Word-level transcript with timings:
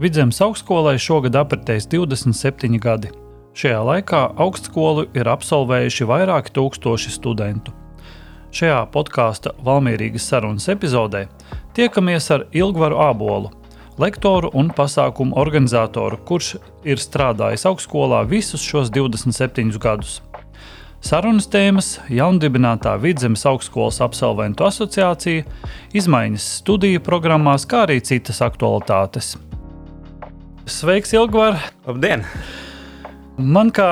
Vidzemes 0.00 0.38
augstskolai 0.40 0.94
šogad 0.96 1.34
apritēs 1.36 1.84
27 1.92 2.78
gadi. 2.80 3.10
Šajā 3.52 3.80
laikā 3.84 4.20
augstskolu 4.40 5.02
ir 5.12 5.28
absolvējuši 5.28 6.06
vairāki 6.08 6.54
tūkstoši 6.56 7.12
studentu. 7.12 7.74
Šajā 8.48 8.78
podkāstu 8.94 9.52
Valmīrijas 9.66 10.30
sarunas 10.30 10.70
epizodē 10.72 11.26
tiekamies 11.76 12.30
ar 12.32 12.46
Ilgvaru 12.48 12.96
Ābolu, 13.10 13.50
lektoru 14.00 14.48
un 14.56 14.72
pasākumu 14.72 15.36
organizatoru, 15.36 16.16
kurš 16.24 16.54
ir 16.88 16.96
strādājis 16.96 17.66
augstskolā 17.68 18.22
visus 18.32 18.64
šos 18.64 18.88
27 18.96 19.76
gadus. 19.76 20.22
Sarunas 21.04 21.44
tēmas- 21.52 21.98
jaundibinātā 22.20 22.96
Vidzemes 23.04 23.44
augstskolas 23.44 24.00
absolventu 24.00 24.64
asociācija, 24.64 25.44
izmaiņas 25.92 26.50
studiju 26.64 27.04
programmās, 27.04 27.68
kā 27.68 27.84
arī 27.84 28.00
citas 28.00 28.40
aktualitātes. 28.40 29.36
Sveiks, 30.70 31.12
Ilgvar! 31.12 31.56
Labdien! 31.86 32.22
Man 33.40 33.70
kā 33.72 33.86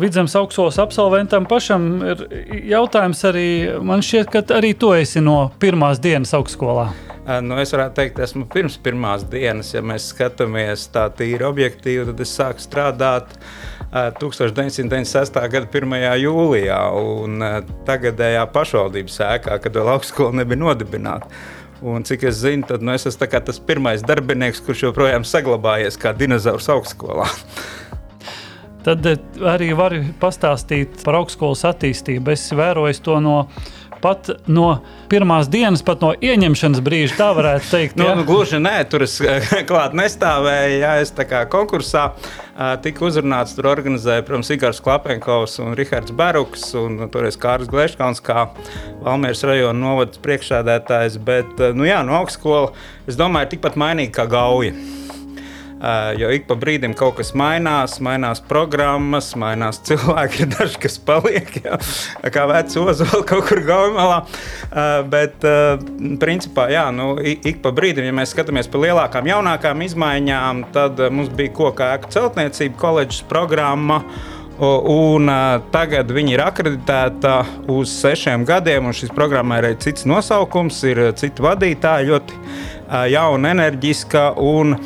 vidzemes 0.00 0.34
augstskolas 0.36 0.78
absolventam 0.82 1.46
pašam 1.48 1.86
ir 2.02 2.24
jautājums 2.72 3.20
arī, 3.28 3.48
man 3.86 4.02
šķiet, 4.02 4.30
ka 4.32 4.42
arī 4.56 4.72
tu 4.76 4.90
esi 4.96 5.22
no 5.22 5.52
pirmās 5.62 6.00
dienas 6.02 6.34
augstskolā. 6.36 6.88
Nu, 7.44 7.58
es 7.60 7.72
varētu 7.74 7.94
teikt, 7.98 8.20
esmu 8.24 8.46
pirms 8.50 8.78
pirmās 8.82 9.24
dienas. 9.30 9.70
Ja 9.74 9.82
mēs 9.84 10.08
skatāmies 10.14 10.86
tā 10.94 11.06
tīri 11.14 11.44
objektīvi, 11.46 12.06
tad 12.08 12.22
es 12.24 12.32
sāku 12.34 12.64
strādāt 12.64 13.36
1996. 13.92 15.36
gada 15.52 15.68
1. 15.68 15.96
jūlijā 16.24 16.80
un 16.98 17.44
tagadējā 17.88 18.48
pašvaldības 18.52 19.20
ēkā, 19.28 19.60
kad 19.64 19.76
vēl 19.80 19.92
augstskola 19.94 20.40
nebija 20.40 20.64
nodibināta. 20.64 21.30
Un, 21.78 22.02
cik 22.02 22.24
es 22.26 22.40
zinu, 22.42 22.66
tad 22.66 22.82
nu, 22.82 22.90
es 22.96 23.06
esmu 23.06 23.28
tas 23.30 23.60
pirmais 23.62 24.02
darbinieks, 24.02 24.62
kurš 24.66 24.88
joprojām 24.88 25.26
saglabājies 25.26 25.98
kā 26.00 26.10
dinozaurs 26.16 26.66
augstskolā. 26.74 27.28
Tad 28.86 29.06
eh, 29.06 29.18
arī 29.46 29.70
varu 29.78 30.00
pastāstīt 30.18 31.04
par 31.04 31.20
augstskolas 31.20 31.62
attīstību. 31.70 32.34
Es 32.34 32.48
vēroju 32.50 33.02
to 33.04 33.18
no 33.22 33.36
pat 34.02 34.30
no 34.46 34.78
pirmās 35.10 35.48
dienas, 35.50 35.82
pat 35.86 36.02
no 36.04 36.12
ieņemšanas 36.14 36.82
brīža, 36.84 37.16
tā 37.18 37.28
varētu 37.36 37.70
teikt. 37.70 37.96
nu, 38.00 38.08
nu, 38.18 38.26
gluži 38.28 38.60
nē, 38.62 38.76
tur 38.90 39.06
es 39.06 39.18
klāt 39.70 39.96
nestāvēju. 39.98 40.76
Jā, 40.82 40.92
es 41.04 41.14
tā 41.16 41.26
kā 41.28 41.44
konkursā 41.50 42.10
tika 42.82 43.06
uzrunāts, 43.06 43.54
tur 43.56 43.70
organizēja, 43.70 44.24
protams, 44.26 44.50
Igors 44.54 44.82
Klapenkovs 44.84 45.58
un 45.62 45.76
Rihards 45.78 46.14
Baruks 46.18 46.70
un 46.78 47.04
toreiz 47.12 47.38
Kārs 47.40 47.70
Gleškauns 47.70 48.22
kā 48.24 48.48
Valmieras 49.04 49.44
rajona 49.46 49.78
novads 49.78 50.20
priekšsēdētājs. 50.24 51.20
Bet, 51.24 51.60
nu 51.78 51.86
jā, 51.88 52.02
no 52.06 52.18
augstskola, 52.18 52.72
es 53.08 53.18
domāju, 53.18 53.48
ir 53.48 53.54
tikpat 53.56 53.78
mainīga 53.80 54.20
kā 54.20 54.30
Gauja. 54.34 54.74
Jo 56.18 56.30
ik 56.34 56.48
pa 56.48 56.56
brīdim 56.58 56.94
kaut 56.98 57.20
kas 57.20 57.30
mainās, 57.38 57.98
mainās 58.02 58.40
programmas, 58.42 59.30
mainās 59.38 59.78
cilvēki, 59.86 60.40
ir 60.44 60.48
daži, 60.56 60.80
kas 60.82 60.98
paliek. 60.98 61.52
Jā, 61.62 61.78
kā 62.34 62.46
veci 62.50 62.80
ozola 62.82 63.20
kaut 63.28 63.46
kur 63.46 63.62
gaumalā. 63.66 64.22
Bet, 65.12 65.46
principā, 66.22 66.66
jā, 66.74 66.88
nu, 66.94 67.12
ik 67.22 67.62
pa 67.62 67.70
brīdim, 67.74 68.08
ja 68.08 68.16
mēs 68.16 68.34
skatāmies 68.34 68.70
pa 68.70 68.82
lielākām, 68.82 69.30
jaunākām 69.30 69.86
izmaiņām, 69.86 70.66
tad 70.74 71.04
mums 71.14 71.30
bija 71.38 71.54
koka 71.60 71.92
ēku 71.94 72.10
celtniecība, 72.16 72.78
koledžas 72.82 73.22
programma. 73.30 74.02
Un, 74.58 75.30
tagad 75.70 76.08
viņi 76.10 76.32
ir 76.34 76.40
akreditēta 76.42 77.36
uz 77.70 77.92
sešiem 78.00 78.42
gadiem, 78.42 78.88
un 78.90 78.96
šis 78.96 79.12
programmai 79.14 79.60
ir 79.62 79.76
cits 79.78 80.02
nosaukums, 80.10 80.80
ir 80.90 81.04
citi 81.20 81.44
vadītāji, 81.46 82.10
ļoti 82.10 82.40
jauna, 82.88 83.52
enerģiska, 83.52 84.32
un 84.40 84.76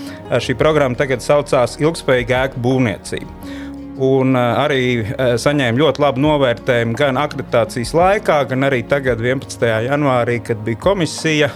šī 0.43 0.57
programma 0.59 0.99
tagad 0.99 1.23
saucās 1.25 1.79
Ilgspējīga 1.83 2.47
ēku 2.47 2.63
būvniecība. 2.63 3.61
Un 4.03 4.35
arī 4.35 5.05
saņēma 5.39 5.79
ļoti 5.79 6.03
labu 6.03 6.23
novērtējumu 6.25 6.97
gan 6.99 7.21
akreditācijas 7.21 7.93
laikā, 7.95 8.41
gan 8.51 8.67
arī 8.67 8.81
tagad, 8.89 9.21
11. 9.21 9.67
janvārī, 9.87 10.41
kad 10.43 10.63
bija 10.65 10.81
komisija. 10.81 11.51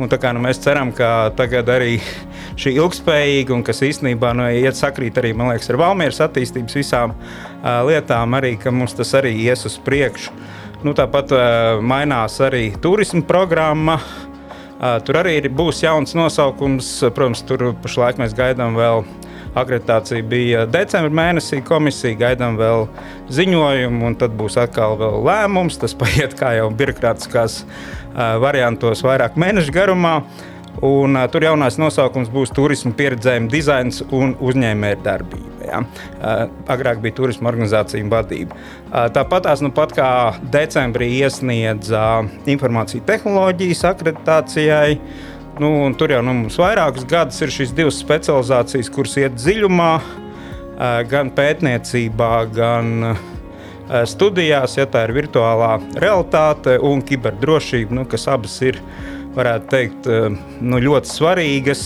Un 0.00 0.10
tā 0.10 0.18
kā 0.20 0.32
nu, 0.34 0.40
mēs 0.44 0.60
ceram, 0.62 0.90
ka 0.96 1.32
tagad 1.36 1.68
arī 1.72 1.96
šī 2.60 2.74
ilgspējīga, 2.76 3.54
un 3.56 3.64
kas 3.66 3.82
īstenībā 3.86 4.32
nu, 4.36 4.46
iet 4.50 4.78
sakrīt 4.78 5.18
arī 5.20 5.32
liekas, 5.36 5.70
ar 5.70 5.80
Valmieras 5.80 6.20
attīstības 6.24 6.78
visām 6.78 7.14
uh, 7.14 7.82
lietām, 7.88 8.36
arī 8.38 8.56
mums 8.70 8.96
tas 8.98 9.14
arī 9.18 9.34
ies 9.44 9.64
uz 9.68 9.78
priekšu. 9.84 10.34
Nu, 10.82 10.96
tāpat 10.98 11.32
uh, 11.36 11.44
mainās 11.84 12.40
arī 12.42 12.72
turisma 12.82 13.22
programma. 13.26 14.00
Uh, 14.00 14.31
Tur 14.82 15.18
arī 15.20 15.36
būs 15.46 15.84
jauns 15.84 16.16
nosaukums. 16.18 16.88
Protams, 17.14 17.44
tur 17.46 17.70
pašlaik 17.84 18.18
mēs 18.22 18.34
gaidām 18.38 18.78
vēl. 18.78 19.04
Akreditācija 19.52 20.24
bija 20.24 20.62
decembrī 20.64 21.12
mēnesī, 21.12 21.58
komisija 21.60 22.16
gaidām 22.16 22.54
vēl 22.56 22.86
ziņojumu, 23.36 24.06
un 24.08 24.16
tad 24.16 24.32
būs 24.38 24.56
atkal 24.62 24.96
lēmums. 25.26 25.76
Tas 25.82 25.94
paiet 26.00 26.34
kā 26.38 26.54
jau 26.56 26.70
birokrātiskās 26.74 27.60
variantos, 28.42 29.04
vairāk 29.06 29.38
mēnešu 29.38 29.76
garumā. 29.76 30.16
Un, 30.82 31.20
tur 31.30 31.44
jaunais 31.44 31.76
nosaukums 31.78 32.32
būs 32.32 32.50
turisma 32.56 32.96
pieredzējuma 32.96 33.52
dizains 33.52 34.00
un 34.08 34.34
uzņēmējdarbība. 34.40 35.51
Ja? 35.66 35.82
Uh, 35.82 36.46
agrāk 36.72 37.02
bija 37.04 37.16
turisma 37.20 37.50
organizācija 37.52 38.06
vadība. 38.10 38.56
Uh, 38.88 39.06
tāpat 39.14 39.46
tās 39.48 39.62
nu 39.64 39.72
pat 39.74 39.94
kā 39.96 40.08
decembrī 40.54 41.10
iesniedza 41.20 42.22
informāciju 42.50 43.04
tehnoloģijas 43.08 43.84
akreditācijai. 43.92 44.96
Nu, 45.60 45.70
tur 46.00 46.14
jau 46.14 46.22
nu, 46.24 46.32
mums 46.44 46.56
vairākus 46.60 47.04
gadus 47.08 47.42
ir 47.44 47.52
šīs 47.52 47.74
divas 47.76 48.00
specializācijas, 48.00 48.88
kuras 48.92 49.18
iet 49.20 49.36
dziļumā, 49.36 49.92
uh, 49.98 51.00
gan 51.10 51.32
pētniecībā, 51.36 52.34
gan 52.56 53.12
uh, 53.12 53.24
studijās, 54.08 54.76
ja 54.78 54.86
tā 54.88 55.06
ir 55.06 55.14
virtuālā 55.16 55.74
realitāte 56.00 56.78
un 56.82 57.02
kiberdrošība, 57.04 57.94
nu, 57.98 58.06
kas 58.08 58.28
abas 58.30 58.56
ir 58.64 58.78
varētu 59.36 59.68
teikt, 59.72 60.08
eh, 60.08 60.28
nu, 60.60 60.80
ļoti 60.80 61.12
svarīgas 61.12 61.84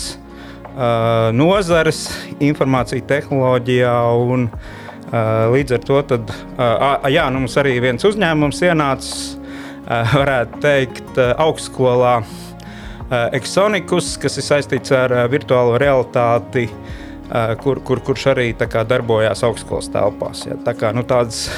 nozares 1.37 2.06
informācija 2.42 3.04
tehnoloģijā. 3.09 3.94
Un, 4.20 4.48
uh, 4.50 5.47
līdz 5.54 5.76
ar 5.78 5.84
to 5.88 6.00
tad, 6.12 6.32
uh, 6.56 7.06
jā, 7.12 7.26
nu, 7.32 7.44
mums 7.44 7.56
arī 7.60 7.76
viens 7.84 8.04
uzņēmums 8.04 8.62
ienācis, 8.69 9.36
uh, 9.36 10.16
varētu 10.20 10.60
teikt, 10.65 11.12
uh, 11.16 11.32
augstskolā 11.47 12.15
uh, 12.20 13.15
Exonikus, 13.36 14.15
kas 14.20 14.36
ir 14.36 14.48
saistīts 14.48 14.92
ar 14.97 15.15
uh, 15.15 15.26
virtuālo 15.32 15.78
realitāti. 15.82 16.69
Uh, 17.26 17.56
kur, 17.59 17.81
kur, 17.82 17.98
kurš 18.06 18.28
arī 18.36 18.53
kā, 18.54 18.84
darbojās 18.86 19.41
augstskolas 19.42 19.88
telpās. 19.91 20.44
Ja. 20.47 20.54
Tā 20.62 20.76
kā, 20.78 20.92
nu, 20.94 21.03
tādas, 21.03 21.48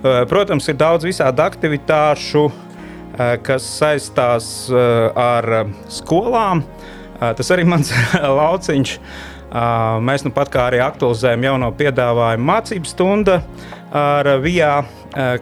uh, 0.00 0.22
protams, 0.30 0.70
ir 0.72 0.78
daudz 0.80 1.04
visādi 1.04 1.44
aktivitāšu, 1.44 2.46
uh, 2.46 2.74
Eh, 3.14 3.36
kas 3.46 3.62
saistās 3.78 4.46
eh, 4.74 5.04
ar 5.14 5.46
eh, 5.54 5.68
skolām. 5.92 6.64
Tas 7.38 7.50
arī 7.54 7.64
mans 7.68 7.92
lauciņš. 8.40 8.98
Mēs 10.04 10.24
nu 10.26 10.32
pat 10.34 10.50
kā 10.50 10.68
arī 10.70 10.80
aktualizējam 10.82 11.46
jauno 11.46 11.70
piedāvājumu 11.78 12.48
mācību 12.48 12.90
stundu 12.90 13.36
ar 13.94 14.28
VIA, 14.42 14.80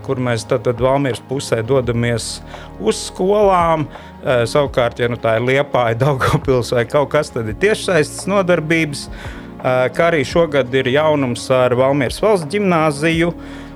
kur 0.05 0.21
mēs 0.21 0.45
tad, 0.49 0.67
tad 0.67 0.83
Valmīras 0.85 1.23
pusē 1.31 1.63
dodamies 1.65 2.35
uz 2.81 3.07
skolām. 3.09 3.87
Savukārt, 4.23 5.01
ja 5.01 5.09
nu 5.09 5.17
tā 5.21 5.39
ir 5.39 5.47
Liepāja, 5.49 5.97
Daugopils 6.05 6.75
vai 6.77 6.85
kaut 6.91 7.11
kas, 7.15 7.33
tad 7.33 7.49
ir 7.49 7.57
tiešsaistes 7.63 8.29
nodarbības. 8.31 9.07
Kā 9.63 10.09
arī 10.11 10.25
šogad 10.27 10.75
ir 10.75 10.91
jaunums 10.93 11.47
ar 11.55 11.73
Valmīras 11.79 12.21
valsts 12.23 12.51
ģimnāziju. 12.53 13.33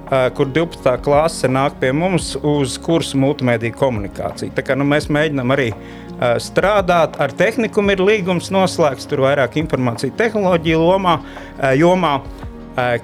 Eh, 0.07 0.29
kur 0.39 0.47
12. 0.47 1.01
klase 1.03 1.49
nāk 1.51 1.81
pie 1.81 1.89
mums 1.91 2.37
uz 2.39 2.77
kursu 2.79 3.19
multimediju 3.19 3.75
komunikāciju. 3.75 4.53
Tā 4.55 4.63
kā, 4.63 4.77
nu, 4.79 4.87
mēs 4.87 5.09
mēģinām 5.11 5.51
arī 5.51 5.73
uh, 5.73 6.37
strādāt 6.39 7.19
ar 7.19 7.35
tehniku, 7.35 7.83
ir 7.91 8.05
līgums 8.07 8.53
noslēgts, 8.55 9.09
tur 9.11 9.25
vairāk 9.25 9.59
informācija 9.59 10.15
tehnoloģija 10.15 10.79
lomā, 10.79 11.17
uh, 11.19 11.73
jomā. 11.75 12.21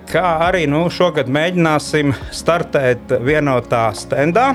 Kā 0.05 0.29
arī 0.45 0.67
nu, 0.69 0.83
šogad 0.93 1.31
mēģināsim 1.33 2.11
startēt 2.29 3.15
vienotā 3.25 3.87
standā. 3.97 4.51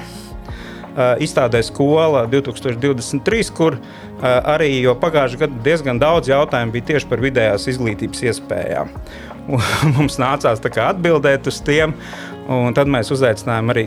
Izstādē 1.25 1.63
skola 1.65 2.27
2023, 2.29 3.49
kur 3.57 3.79
arī 4.21 4.69
pagājušajā 5.01 5.41
gadā 5.41 5.57
diezgan 5.65 5.97
daudz 6.01 6.29
jautājumu 6.29 6.75
bija 6.75 6.91
tieši 6.91 7.09
par 7.09 7.25
vidējās 7.25 7.65
izglītības 7.73 8.21
iespējām. 8.29 8.93
Mums 9.97 10.19
nācās 10.21 10.61
atbildēt 10.61 11.49
uz 11.49 11.63
tiem. 11.65 11.97
Un 12.47 12.71
tad 12.71 12.87
mēs 12.87 13.09
uzaicinājām 13.11 13.73
arī 13.73 13.83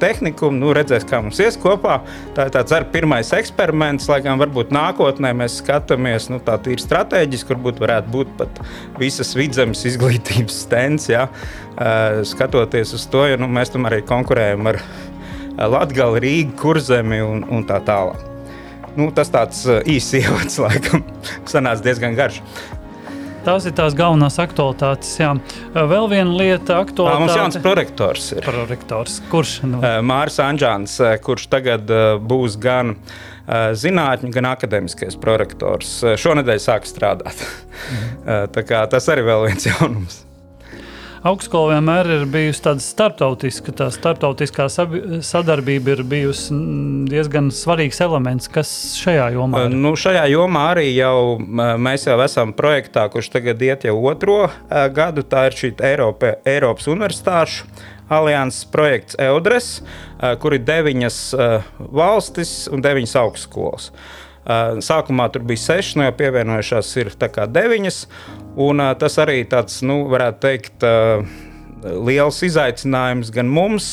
tehniku, 0.00 0.48
nu, 0.56 0.70
redzēs, 0.76 1.04
kā 1.08 1.18
mums 1.20 1.40
ies 1.44 1.58
kopā. 1.60 1.98
Tā 2.36 2.46
ir 2.48 2.54
tāds 2.54 2.72
pirmais 2.94 3.32
eksperiments, 3.36 4.08
lai 4.08 4.22
gan 4.24 4.40
varbūt 4.40 4.72
nākotnē 4.72 5.34
mēs 5.36 5.58
skatāmies 5.60 6.30
nu, 6.32 6.40
tā 6.44 6.56
tīri 6.64 6.80
strateģiski, 6.80 7.52
varbūt 7.52 7.82
varētu 7.84 8.14
būt 8.14 8.32
pat 8.40 8.62
visas 9.00 9.34
vidzemes 9.36 9.84
izglītības 9.90 10.62
stends, 10.64 11.10
ja, 11.12 11.28
skatoties 12.24 12.96
uz 12.96 13.04
to, 13.12 13.26
jo 13.28 13.36
nu, 13.40 13.50
mēs 13.52 13.74
tam 13.74 13.84
arī 13.90 14.00
konkurējam 14.08 14.72
ar 14.72 14.80
Latviju, 15.60 16.16
Rīgu, 16.24 16.56
Kurzemi 16.56 17.20
un, 17.20 17.44
un 17.52 17.68
tā 17.68 17.82
tālāk. 17.84 18.24
Nu, 18.96 19.10
tas 19.14 19.28
tāds 19.30 19.66
īsts 19.68 20.16
ievads, 20.18 20.56
laikam, 20.64 21.04
sanāca 21.48 21.84
diezgan 21.84 22.16
garš. 22.16 22.40
Tās 23.44 23.66
ir 23.68 23.74
tās 23.76 23.96
galvenās 23.96 24.36
aktualitātes. 24.42 25.14
Jā. 25.20 25.32
Vēl 25.74 26.08
viena 26.12 26.36
lieta, 26.36 26.80
aktuālitāte. 26.84 27.24
Mums 27.24 27.38
jauns 27.38 27.58
prorektors 27.64 28.30
ir. 28.36 28.44
Prorektors. 28.44 29.18
Kurš? 29.32 29.56
Nu? 29.64 29.82
Māris 30.06 30.40
Anģāns, 30.44 30.98
kurš 31.24 31.48
tagad 31.52 31.90
būs 32.20 32.58
gan 32.60 32.96
zinātņu, 33.48 34.30
gan 34.36 34.50
akadēmiskais 34.52 35.16
prorektors. 35.20 35.98
Šonadēļ 36.20 36.64
sāk 36.68 36.88
strādāt. 36.88 37.46
Mhm. 37.90 38.50
tas 38.92 39.08
arī 39.08 39.24
vēl 39.24 39.46
viens 39.48 39.66
jaunums 39.66 40.24
augstskola 41.26 41.76
vienmēr 41.76 42.08
ir 42.14 42.24
bijusi 42.30 42.62
tāda 42.64 42.84
starptautiska. 42.84 43.74
Tā 43.76 43.88
starptautiskā 43.94 44.66
sadarbība 44.70 45.94
ir 45.96 46.02
bijusi 46.08 46.56
diezgan 47.10 47.50
svarīgs 47.54 48.00
elements. 48.04 48.48
Kas 48.52 48.70
šajā 49.00 49.30
jomā? 49.36 49.66
Ir? 49.66 49.76
Nu, 49.76 49.94
šajā 49.98 50.24
jomā 50.32 50.66
arī 50.74 50.88
jau 50.94 51.38
mēs 51.40 52.08
jau 52.08 52.18
esam 52.24 52.54
projektā, 52.56 53.06
kurš 53.12 53.32
tagad 53.36 53.62
iet 53.64 53.86
jau 53.88 53.96
otro 54.10 54.42
gadu. 54.96 55.26
Tā 55.26 55.48
ir 55.50 55.58
šī 55.60 55.74
Eiropa, 55.90 56.36
Eiropas 56.48 56.88
Universitāšu 56.90 57.68
alianses 58.10 58.64
projekts 58.72 59.14
EUDRES, 59.22 59.68
kur 60.42 60.56
ir 60.56 60.64
deviņas 60.66 61.18
valstis 61.78 62.64
un 62.72 62.82
deviņas 62.82 63.14
augstskolas. 63.20 63.92
Sākumā 64.82 65.28
tur 65.32 65.44
bija 65.46 65.64
seši, 65.66 65.98
nu 65.98 66.08
jau 66.08 66.16
pievienojušās 66.18 66.96
ir 67.02 67.12
deviņas. 67.20 68.00
Un, 68.60 68.82
tas 68.98 69.18
arī 69.22 69.44
tāds, 69.48 69.82
nu, 69.86 70.02
varētu 70.10 70.40
teikt, 70.42 70.84
liels 71.84 72.42
izaicinājums 72.44 73.30
gan 73.32 73.48
mums, 73.48 73.90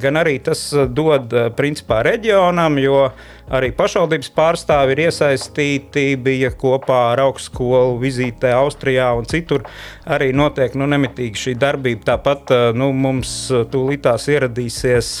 gan 0.00 0.18
arī 0.20 0.36
tas 0.44 0.60
dod 0.92 1.32
principā 1.56 2.02
reģionam, 2.04 2.76
jo 2.82 3.06
arī 3.54 3.70
pašvaldības 3.76 4.30
pārstāvi 4.36 4.94
ir 4.94 5.04
iesaistīti, 5.06 6.04
bija 6.20 6.52
kopā 6.60 7.00
ar 7.14 7.24
augstskolu 7.24 7.96
vizītē 8.02 8.52
Austrijā 8.58 9.08
un 9.16 9.28
citur. 9.30 9.64
Arī 10.04 10.32
notiek 10.36 10.76
nu, 10.76 10.88
nemitīgi 10.90 11.46
šī 11.46 11.56
darbība. 11.60 12.12
Tāpat 12.12 12.52
nu, 12.76 12.92
mums 12.92 13.48
tūlītās 13.72 14.28
ieradīsies 14.36 15.14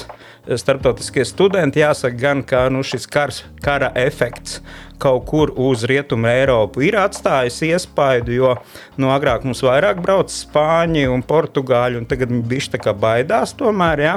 starptautiskie 0.44 1.24
studenti. 1.24 1.80
Jāsaka, 1.80 2.16
gan 2.20 2.42
ka 2.46 2.66
nu, 2.72 2.82
šis 2.84 3.06
kars, 3.10 3.42
kara 3.64 3.90
efekts 3.96 4.60
kaut 5.00 5.24
kur 5.26 5.50
uz 5.58 5.82
Rietumu 5.88 6.28
Eiropu 6.30 6.84
ir 6.86 6.96
atstājis 7.00 7.58
iespaidu, 7.66 8.32
jo 8.36 8.52
nu, 9.00 9.10
agrāk 9.12 9.42
mums 9.44 9.62
vairāk 9.64 9.98
brauc 10.04 10.30
spāņi 10.32 11.08
un 11.10 11.24
portugāļi, 11.26 11.98
un 11.98 12.06
tagad 12.08 12.30
viņi 12.32 12.46
bišķi 12.52 12.76
tā 12.76 12.82
kā 12.84 12.94
baidās 12.96 13.56
tomēr. 13.58 14.04
Ja? 14.04 14.14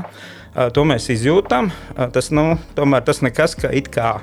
To 0.73 0.85
mēs 0.87 1.09
izjūtam. 1.13 1.71
Tas, 2.13 2.31
nu, 2.33 2.55
tomēr 2.77 3.03
tas 3.07 3.23
nekas, 3.25 3.55
ka 3.57 3.71
it 3.73 3.89
kā 3.93 4.19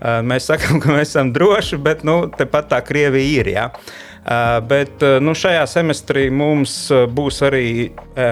mēs 0.00 0.48
sakām, 0.48 0.80
ka 0.80 0.94
mēs 0.96 1.12
esam 1.12 1.34
droši, 1.36 1.78
bet 1.80 2.06
nu, 2.08 2.22
tepat 2.36 2.70
tā 2.72 2.80
Krievija 2.84 3.42
ir. 3.42 3.52
Ja? 3.52 3.68
Bet 4.68 5.04
nu, 5.24 5.36
šajā 5.36 5.62
semestrī 5.68 6.26
mums 6.32 6.74
būs 7.12 7.40
arī 7.46 7.68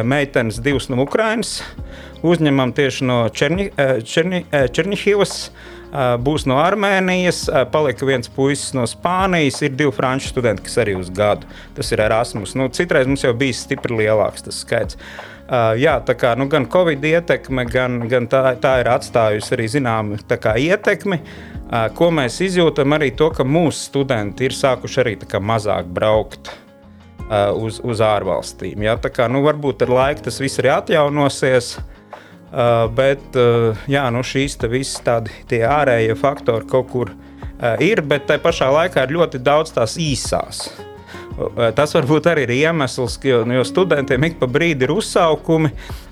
meitenes 0.04 0.60
divas 0.64 0.88
no 0.92 1.00
Ukrainas. 1.04 1.58
Uzņemam 2.26 2.72
tieši 2.74 3.06
no 3.06 3.18
Černi, 3.30 3.68
Černi, 4.02 4.42
Černihivas. 4.74 5.50
Būs 6.20 6.44
no 6.44 6.58
Armēnijas, 6.60 7.46
palika 7.72 8.04
viens 8.04 8.28
puisis 8.28 8.74
no 8.76 8.82
Spānijas, 8.90 9.62
ir 9.64 9.72
divi 9.78 9.94
franču 9.96 10.28
studenti, 10.34 10.66
kas 10.66 10.76
arī 10.82 10.98
uz 10.98 11.08
gadu. 11.14 11.48
Tas 11.78 11.92
ir 11.94 12.02
Erasmus. 12.04 12.52
Nu, 12.58 12.66
citreiz 12.74 13.08
mums 13.08 13.24
jau 13.24 13.32
bija 13.38 13.56
stipri 13.56 14.02
lielāks 14.02 14.44
tas 14.44 14.60
skaits. 14.66 14.98
Uh, 15.48 15.72
jā, 15.80 15.94
tā 16.04 16.12
kā 16.12 16.34
nu, 16.36 16.44
gan 16.52 16.66
Covid 16.68 17.06
ietekme, 17.08 17.64
gan, 17.72 18.02
gan 18.10 18.26
tā, 18.28 18.42
tā 18.60 18.74
ir 18.82 18.90
atstājusi 18.92 19.54
arī 19.56 19.68
zināmu 19.78 20.18
ietekmi. 20.20 21.22
Uh, 21.22 21.86
ko 21.96 22.10
mēs 22.12 22.36
izjūtam, 22.44 22.92
arī 22.92 23.14
to, 23.16 23.30
ka 23.32 23.48
mūsu 23.48 23.86
studenti 23.88 24.44
ir 24.44 24.52
sākuši 24.52 25.00
arī 25.00 25.14
mazāk 25.40 25.88
braukt 25.88 26.52
uh, 26.52 27.54
uz, 27.56 27.80
uz 27.80 28.04
ārvalstīm. 28.04 28.84
Jā, 28.84 28.98
tā 29.00 29.08
kā 29.08 29.24
nu, 29.32 29.40
varbūt 29.46 29.86
ar 29.86 29.94
laiku 30.02 30.28
tas 30.28 30.36
viss 30.44 30.60
arī 30.60 30.74
atjaunosies. 30.74 31.78
Uh, 31.78 31.94
Uh, 32.48 32.86
bet 32.96 33.34
uh, 33.36 33.76
jā, 33.92 34.06
nu 34.08 34.22
šīs 34.24 34.54
visas 34.72 35.02
tādi 35.04 35.58
ārējie 35.68 36.14
faktori 36.16 36.64
kaut 36.70 36.86
kur 36.88 37.10
uh, 37.12 37.74
ir, 37.84 38.00
bet 38.00 38.24
tajā 38.30 38.40
pašā 38.40 38.68
laikā 38.72 39.04
ir 39.04 39.12
ļoti 39.18 39.40
daudz 39.44 39.74
tās 39.76 39.98
īsās. 40.00 40.70
Tas 41.76 41.92
varbūt 41.94 42.26
arī 42.26 42.48
ir 42.48 42.52
iemesls, 42.56 43.14
jo, 43.22 43.44
nu, 43.46 43.54
jo 43.60 43.66
studentiem 43.68 44.24
ik 44.26 44.40
pa 44.40 44.48
brīdi 44.50 44.88
ir 44.88 44.90
uzsaukumi. 44.90 45.68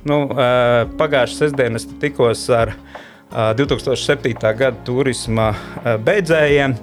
Nu, 0.06 0.20
Pagājušā 1.00 1.40
sestdienā 1.40 1.80
es 1.80 1.88
tikos 1.98 2.44
ar 2.54 2.76
2007. 3.58 4.36
Uh, 4.36 4.52
gada 4.60 4.76
turisma 4.86 5.48
beidzējiem. 5.82 6.76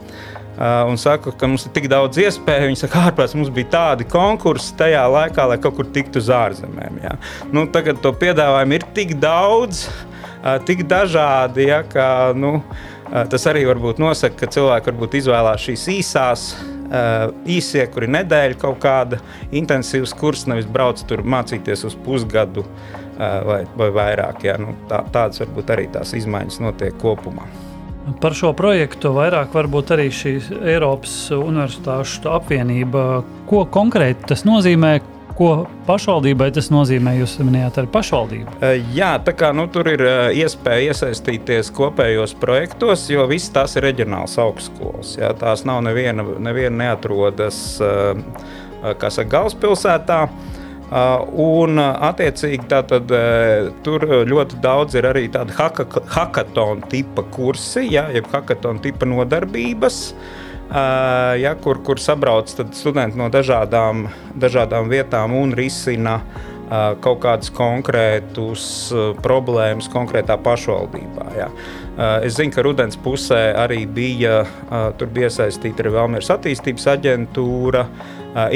Uh, 0.54 0.86
un 0.86 1.00
saka, 1.02 1.32
ka 1.34 1.48
mums 1.50 1.64
ir 1.66 1.72
tik 1.74 1.88
daudz 1.90 2.20
iespēju. 2.22 2.68
Viņi 2.70 2.84
saka, 2.84 3.08
ārprāts 3.08 3.34
mums 3.34 3.50
bija 3.54 3.72
tādi 3.74 4.06
konkursi 4.06 4.76
tajā 4.78 5.02
laikā, 5.10 5.48
lai 5.50 5.58
kaut 5.62 5.80
kur 5.80 5.88
tiktu 5.96 6.22
uz 6.22 6.30
ārzemēm. 6.30 7.00
Ja. 7.02 7.16
Nu, 7.50 7.66
tagad 7.74 8.04
to 8.04 8.12
piedāvājumu 8.22 8.78
ir 8.78 8.86
tik 8.94 9.16
daudz, 9.24 9.88
uh, 9.88 10.60
tik 10.68 10.86
dažādi, 10.92 11.66
ja, 11.72 11.82
ka 11.90 12.06
nu, 12.38 12.60
uh, 12.60 13.18
tas 13.34 13.50
arī 13.50 13.66
varbūt 13.72 14.04
nosaka, 14.04 14.44
ka 14.44 14.52
cilvēki 14.54 14.92
varbūt 14.92 15.20
izvēlās 15.24 15.66
šīs 15.70 15.90
īsās. 15.98 16.46
Īsie, 17.50 17.88
kur 17.90 18.06
ir 18.06 18.12
nedēļa 18.14 18.58
kaut 18.62 18.76
kāda 18.84 19.18
intensīvas 19.56 20.14
kursa, 20.14 20.52
nevis 20.52 20.68
brauc 20.70 21.02
tur 21.10 21.24
mācīties 21.26 21.88
uz 21.90 21.98
pusgadu 22.06 22.68
vai, 23.18 23.64
vai 23.80 23.90
vairāk. 23.98 24.46
Ja. 24.46 24.60
Nu, 24.62 24.78
tā, 24.92 25.02
tādas 25.16 25.42
varbūt 25.42 25.74
arī 25.74 25.90
tās 25.96 26.14
izmaiņas 26.20 26.62
notiek 26.62 27.00
kopumā. 27.02 27.50
Par 28.22 28.36
šo 28.36 28.52
projektu 28.58 29.14
vairāk 29.16 29.54
varbūt 29.56 29.94
arī 29.96 30.10
šī 30.12 30.36
Eiropas 30.74 31.14
Universitāšu 31.36 32.28
apvienība. 32.34 33.24
Ko 33.48 33.64
konkrēti 33.72 34.34
tas 34.34 34.44
nozīmē? 34.48 34.98
Ko 35.34 35.64
pašvaldībai 35.88 36.52
tas 36.54 36.68
nozīmē? 36.70 37.16
Jūs 37.22 37.40
minējāt 37.42 37.80
arī 37.82 37.90
pašvaldību. 37.96 38.58
Jā, 38.94 39.16
tā 39.26 39.34
kā 39.38 39.50
nu, 39.56 39.66
tur 39.72 39.88
ir 39.90 40.04
iespēja 40.36 40.92
iesaistīties 40.92 41.72
kopējos 41.74 42.36
projektos, 42.42 43.08
jo 43.10 43.26
visas 43.32 43.56
tās 43.56 43.78
ir 43.80 43.88
reģionāls 43.88 44.36
augstskolas. 44.44 45.16
Jā, 45.18 45.32
tās 45.40 45.66
nav 45.66 45.82
neviena, 45.88 46.28
neviena 46.44 46.76
neatrodas 46.84 47.64
saka, 47.80 49.30
galvaspilsētā. 49.32 50.20
Uh, 50.28 50.63
un, 50.94 51.80
uh, 51.82 51.98
attiecīgi, 52.10 52.68
tātad, 52.70 53.10
uh, 53.10 53.72
tur 53.86 54.06
ļoti 54.30 54.60
daudz 54.62 54.98
ir 55.00 55.08
arī 55.10 55.26
tādu 55.34 55.56
hackathon 55.58 56.84
tipa 56.92 57.26
kursi, 57.34 57.88
ja, 57.96 58.10
jeb 58.14 58.30
hackathon 58.34 58.82
tipa 58.84 59.10
nodarbības. 59.10 60.00
Uh, 60.74 61.34
ja, 61.38 61.54
kur, 61.62 61.82
kur 61.86 62.00
sabrauc 62.02 62.50
studenti 62.50 63.20
no 63.20 63.28
dažādām, 63.30 64.08
dažādām 64.40 64.88
vietām 64.90 65.36
un 65.38 65.52
risina 65.54 66.16
uh, 66.24 66.94
kaut 67.04 67.20
kādas 67.26 67.52
konkrētas 67.54 68.66
uh, 68.94 69.12
problēmas 69.22 69.90
konkrētā 69.94 70.38
pašvaldībā. 70.42 71.28
Ja. 71.38 71.50
Es 72.26 72.40
zinu, 72.40 72.50
ka 72.50 72.64
rudens 72.66 72.98
pusē 72.98 73.52
arī 73.54 73.84
bija, 73.86 74.40
bija 75.14 75.28
iesaistīta 75.30 75.84
arī 75.84 75.92
Valmīras 75.94 76.32
attīstības 76.34 76.88
aģentūra, 76.90 77.84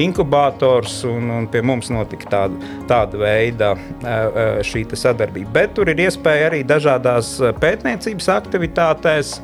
inkubators, 0.02 1.00
un, 1.06 1.30
un 1.38 1.48
pie 1.52 1.62
mums 1.66 1.92
notika 1.94 2.30
tāda, 2.32 2.74
tāda 2.90 3.22
veida 3.22 3.72
šī 4.66 4.86
sadarbība. 4.98 5.54
Bet 5.60 5.76
tur 5.78 5.92
ir 5.94 6.06
iespēja 6.08 6.52
arī 6.52 6.64
dažādās 6.68 7.36
pētniecības 7.62 8.32
aktivitātēs. 8.40 9.38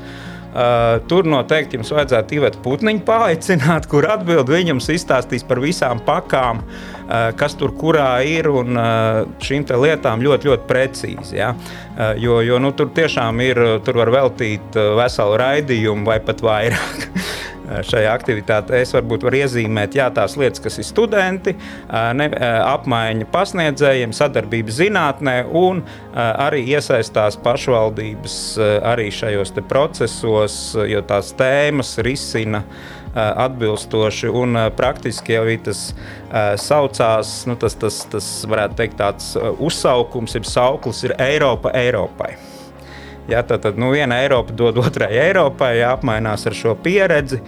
Uh, 0.53 0.99
tur 1.09 1.25
noteikti 1.25 1.79
jums 1.79 1.89
vajadzētu 1.89 2.35
Ivētu 2.37 2.59
Putniņu 2.61 3.01
paaicināt, 3.07 3.87
kur 3.89 4.05
atbild 4.05 4.51
viņam 4.53 4.77
izstāstīs 4.93 5.41
par 5.49 5.57
visām 5.57 5.97
pakām, 6.05 6.59
uh, 6.61 7.31
kas 7.39 7.57
tur 7.57 7.73
kurā 7.73 8.21
ir 8.21 8.51
un 8.51 8.77
uh, 8.77 9.23
šīm 9.41 9.65
lietām 9.81 10.21
ļoti, 10.21 10.51
ļoti 10.51 10.69
precīzi. 10.69 11.39
Ja? 11.39 11.55
Uh, 11.97 12.13
jo 12.21 12.37
jo 12.45 12.61
nu, 12.61 12.69
tur 12.77 12.93
tiešām 12.93 13.41
ir, 13.41 13.63
tur 13.81 13.97
var 14.03 14.13
veltīt 14.13 14.77
veselu 14.77 15.41
raidījumu 15.41 16.05
vai 16.11 16.19
pat 16.21 16.45
vairāk. 16.45 17.07
šajā 17.63 18.13
aktivitātē 18.13 18.81
es 18.83 18.93
varbūt 18.95 19.25
varu 19.27 19.41
iezīmēt 19.43 19.97
jā, 19.97 20.09
tās 20.13 20.35
lietas, 20.39 20.61
kas 20.63 20.79
ir 20.81 20.87
studenti, 20.87 21.55
ne, 21.89 22.29
apmaiņa 22.67 23.29
pasniedzējiem, 23.33 24.15
sadarbība 24.15 24.73
zinātnē 24.73 25.37
un 25.47 25.83
arī 26.13 26.63
iesaistās 26.75 27.39
pašvaldības 27.43 28.39
arī 28.93 29.09
šajos 29.13 29.55
procesos, 29.69 30.57
jo 30.89 31.03
tās 31.07 31.33
tēmas 31.39 31.97
risina 32.03 32.63
atbilstoši 33.13 34.29
un 34.33 34.57
praktiski 34.77 35.35
jau 35.35 35.45
tas 35.65 35.83
saucās, 36.63 37.35
nu, 37.49 37.57
tas, 37.61 37.77
tas, 37.77 37.99
tas 38.09 38.31
varētu 38.49 38.79
teikt 38.79 38.97
tāds 39.01 39.35
uzsaukums, 39.37 40.33
ir 40.39 40.49
sauklis, 40.49 41.03
ir 41.05 41.15
Eiropa 41.21 41.73
Eiropai. 41.77 42.52
Ja, 43.27 43.43
tad, 43.43 43.61
tad 43.63 43.77
nu, 43.79 43.93
viena 43.95 44.17
Eiropa 44.19 44.51
dod 44.53 44.77
otrai 44.77 45.13
Eiropai, 45.15 45.77
ja, 45.79 45.93
apmainās 45.95 46.43
ar 46.49 46.55
šo 46.57 46.73
pieredzi. 46.83 47.39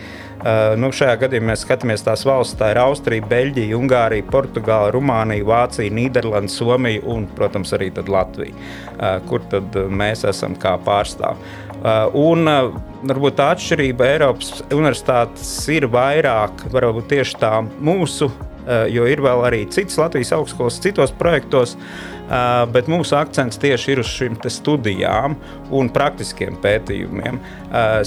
Uh, 0.45 0.75
nu, 0.79 0.91
šajā 0.93 1.15
gadījumā 1.23 1.51
mēs 1.51 1.65
skatāmies 1.65 2.03
tās 2.05 2.23
valsts, 2.27 2.55
tā 2.59 2.69
ir 2.71 2.79
Austrija, 2.79 3.25
Beļģija, 3.27 3.75
Ungārija, 3.75 4.27
Portugāla, 4.29 4.93
Rumānija, 4.93 5.43
Vācija, 5.47 5.91
Nīderlanda, 5.95 6.51
Somija 6.53 7.01
un, 7.11 7.25
protams, 7.35 7.73
arī 7.75 7.89
Latvija, 8.07 8.53
uh, 8.53 9.17
kur 9.27 9.43
tad 9.51 9.75
mēs 9.89 10.23
esam 10.29 10.55
kā 10.55 10.77
pārstāvji. 10.85 11.63
Un 12.17 12.47
varbūt 13.05 13.35
tā 13.37 13.51
atšķirība 13.53 14.07
Eiropas 14.15 14.63
universitātes 14.73 15.51
ir 15.69 15.85
vairāk, 15.93 16.63
varbūt 16.73 17.11
tieši 17.11 17.37
tā 17.43 17.51
mūsu, 17.61 18.31
jo 18.89 19.05
ir 19.05 19.21
vēl 19.21 19.43
arī 19.45 19.59
citas 19.69 19.99
Latvijas 20.01 20.31
augstskolas, 20.33 20.79
citos 20.81 21.13
projektos. 21.19 21.75
Uh, 21.75 22.14
bet 22.73 22.89
mūsu 22.91 23.17
akcents 23.19 23.59
tieši 23.61 23.93
ir 23.93 24.01
uz 24.01 24.09
šīm 24.09 24.37
studijām 24.49 25.35
un 25.75 25.89
praktiskiem 25.93 26.57
pētījumiem. 26.63 27.39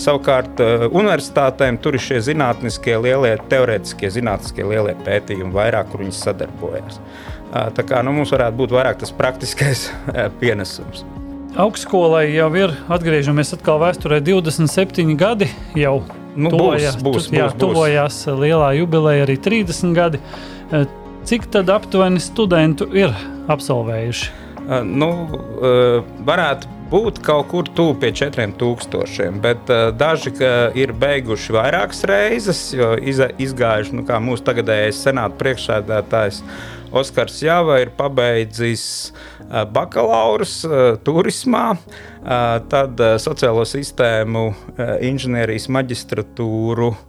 Savukārt, 0.00 0.60
universitātēm 0.90 1.78
tur 1.82 1.98
ir 1.98 2.02
šie 2.02 2.20
zinātniskie, 2.30 2.96
lielie, 2.98 3.36
teorētiskie 3.50 4.10
zinātniskie 4.14 4.66
lielie 4.66 4.96
pētījumi, 5.06 5.54
vairāk 5.54 5.92
kur 5.92 6.02
viņi 6.04 6.16
sadarbojas. 6.18 6.98
Tā 7.48 7.84
kā 7.86 8.02
nu, 8.04 8.12
mums 8.12 8.34
varētu 8.34 8.58
būt 8.58 8.74
vairāk 8.76 9.00
tas 9.00 9.14
praktiskais 9.14 9.88
pienesums. 10.40 11.06
Augstskolai 11.58 12.28
jau 12.34 12.50
ir 12.58 12.74
atgriežamies 12.92 13.54
atkal 13.56 13.80
vēsturē 13.82 14.20
27 14.22 15.16
gadi. 15.18 15.48
Jau 15.78 16.02
nu, 16.36 16.52
tuvojās, 16.52 16.98
būs, 17.00 17.24
būs, 17.24 17.30
jā, 17.32 17.48
būs. 17.48 17.58
tuvojās 17.62 18.18
lielā 18.38 18.68
jubileja 18.78 19.24
arī 19.26 19.38
30 19.42 19.96
gadi. 19.96 20.20
Cik 21.28 21.48
tad 21.52 21.72
aptuveni 21.72 22.20
studentu 22.22 22.86
ir 22.94 23.16
absolvējuši? 23.48 24.34
Uh, 24.68 24.82
nu, 24.84 25.08
uh, 25.08 26.02
varētu 26.28 26.76
būt 26.88 27.20
kaut 27.24 27.48
kur 27.48 27.68
tuvu 27.76 27.94
pie 28.00 28.10
4000, 28.16 29.38
bet 29.44 29.70
uh, 29.72 29.88
daži 29.96 30.32
ir 30.76 30.92
beiguši 30.92 31.54
vairākas 31.56 32.04
reizes, 32.08 32.60
jo 32.76 32.94
izgājuši 33.00 33.96
nu, 33.96 34.04
mūsu 34.24 34.44
tagadējais 34.44 35.00
senāta 35.06 35.40
priekšsēdētājs. 35.40 36.42
Oskars 36.88 37.42
Jāva 37.44 37.82
ir 37.82 37.90
pabeidzis 37.92 39.12
bakalaurus 39.76 40.62
turismā, 41.04 41.74
tad 42.72 43.02
sociālo 43.20 43.66
sistēmu 43.68 44.46
inženierijas 45.04 45.68
maģistratūru 45.76 46.88
Uh, 46.88 47.07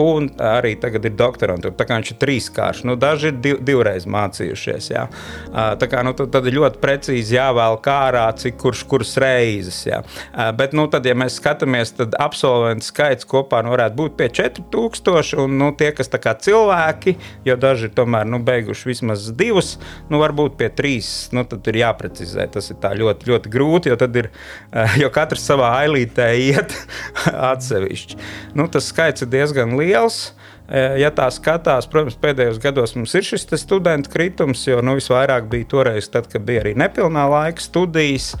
un 0.00 0.28
arī 0.40 0.74
tagad 0.80 1.04
ir 1.04 1.14
doktorantūra. 1.18 1.74
Tā 1.76 1.86
kā 1.88 1.98
viņš 1.98 2.12
ir 2.14 2.18
trīskāršs, 2.22 2.84
nu, 2.88 2.96
daži 3.00 3.28
ir 3.28 3.38
div, 3.44 3.58
divreiz 3.64 4.06
mācījušies. 4.08 4.88
Jā. 4.94 5.04
Uh, 5.50 5.74
tā 5.80 5.88
kā 5.92 6.00
nu, 6.06 6.14
tad, 6.16 6.30
tad 6.32 6.48
ir 6.48 6.56
ļoti 6.56 6.80
precīzi 6.82 7.36
jāvēl 7.36 7.76
kārā, 7.84 8.24
cik 8.38 8.56
kurš 8.62 8.84
kuras 8.88 9.12
reizes. 9.20 9.82
Jā. 9.88 10.00
Uh, 10.32 10.48
bet, 10.56 10.72
nu, 10.76 10.86
tad, 10.92 11.06
ja 11.08 11.16
mēs 11.18 11.36
skatāmies, 11.40 11.92
tad 11.98 12.16
absolventu 12.20 12.88
skaits 12.88 13.28
kopā 13.28 13.60
nu, 13.66 13.74
varētu 13.74 13.98
būt 14.00 14.16
pie 14.20 14.30
4000. 14.40 15.36
Un 15.42 15.58
nu, 15.60 15.70
tie, 15.76 15.90
kas 15.96 16.08
kā 16.22 16.34
cilvēki, 16.38 17.16
jo 17.46 17.58
daži 17.60 17.88
ir 17.88 17.94
tomēr 17.96 18.28
nu, 18.28 18.40
beiguši 18.44 18.88
vismaz 18.88 19.28
divus, 19.36 19.74
nu, 20.08 20.20
varbūt 20.22 20.56
pie 20.60 20.70
trīs, 20.72 21.12
nu, 21.36 21.44
tad 21.48 21.68
ir 21.68 21.82
jāprecizē. 21.82 22.48
Tas 22.52 22.72
ir 22.72 22.80
ļoti, 23.02 23.28
ļoti 23.28 23.52
grūti, 23.52 23.92
jo, 23.92 24.00
ir, 24.22 24.30
jo 25.02 25.12
katrs 25.12 25.44
savā 25.48 25.74
ailītē 25.82 26.28
iet 26.40 26.76
atsevišķi. 27.52 28.20
Nu, 28.56 28.68
tas 28.72 28.88
skaits 28.92 29.24
ir 29.24 29.32
diezgan 29.32 29.41
diezgan 29.42 29.76
liels. 29.78 30.30
E, 30.70 30.80
ja 31.02 31.10
tā 31.12 31.26
skatās, 31.34 31.88
protams, 31.90 32.16
pēdējos 32.22 32.60
gados 32.62 32.94
mums 32.96 33.12
ir 33.18 33.26
šis 33.26 33.48
studentu 33.60 34.12
kritums, 34.12 34.62
jo 34.68 34.80
nu, 34.84 34.96
visvairāk 34.96 35.50
bija 35.50 35.68
toreiz, 35.74 36.08
tad, 36.12 36.30
kad 36.32 36.44
bija 36.46 36.62
arī 36.64 36.76
nepilnā 36.78 37.26
laika 37.28 37.60
studijas. 37.62 38.32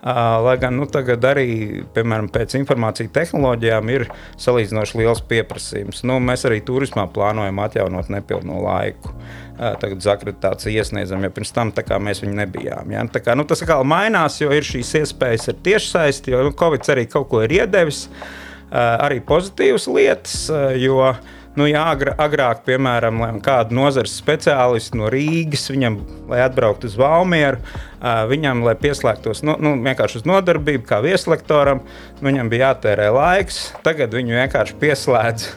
Lai 0.00 0.54
gan 0.56 0.78
nu, 0.80 0.86
tagad 0.88 1.20
arī, 1.28 1.82
piemēram, 1.92 2.30
pēc 2.32 2.54
informācijas 2.56 3.10
tehnoloģijām 3.12 3.90
ir 3.92 4.06
salīdzinoši 4.40 4.96
liels 4.96 5.20
pieprasījums. 5.28 6.00
Nu, 6.08 6.16
mēs 6.24 6.46
arī 6.48 6.62
turismā 6.64 7.04
plānojam 7.12 7.60
atjaunot 7.66 8.08
nepilno 8.08 8.62
laiku. 8.64 9.12
Tagad 9.60 10.06
akreditāciju 10.14 10.72
iesniedzam, 10.72 11.20
jo 11.20 11.32
pirms 11.36 11.52
tam 11.52 11.72
mēs 12.00 12.22
viņu 12.24 12.38
nebijām. 12.38 12.94
Ja? 12.94 13.04
Kā, 13.12 13.36
nu, 13.36 13.44
tas 13.44 13.60
atkal 13.60 13.84
mainās, 13.84 14.40
jo 14.40 14.48
ir 14.56 14.64
šīs 14.64 14.94
iespējas 15.02 15.50
ar 15.52 15.60
tiešsaisti, 15.68 16.32
jo 16.32 16.46
nu, 16.48 16.56
Covid 16.56 16.88
arī 16.96 17.04
kaut 17.04 17.28
ko 17.28 17.44
ir 17.44 17.58
iedevis. 17.60 18.06
Arī 18.70 19.18
pozitīvas 19.26 19.88
lietas, 19.90 20.34
jo 20.78 21.02
Nu, 21.58 21.64
jā, 21.66 21.80
agr 21.92 22.12
agrāk, 22.14 22.60
piemēram, 22.62 23.18
kādu 23.42 23.74
nozares 23.74 24.12
speciālistu 24.20 25.00
no 25.00 25.08
Rīgas, 25.10 25.66
viņam, 25.72 25.96
lai 26.30 26.44
atbrauktu 26.44 26.86
uz 26.86 26.94
Valmieru, 26.98 27.58
viņam, 28.30 28.62
lai 28.68 28.76
pieslēgtos 28.78 29.42
nu, 29.42 29.56
nu, 29.58 29.74
vienkārši 29.82 30.20
uz 30.20 30.28
nodarbību, 30.30 30.84
kā 30.86 31.00
vieslektoram, 31.02 31.82
nu, 32.20 32.28
viņam 32.28 32.52
bija 32.52 32.70
jātērē 32.70 33.10
laiks. 33.16 33.58
Tagad 33.82 34.14
viņu 34.14 34.38
vienkārši 34.38 34.78
pieslēdz 34.78 35.48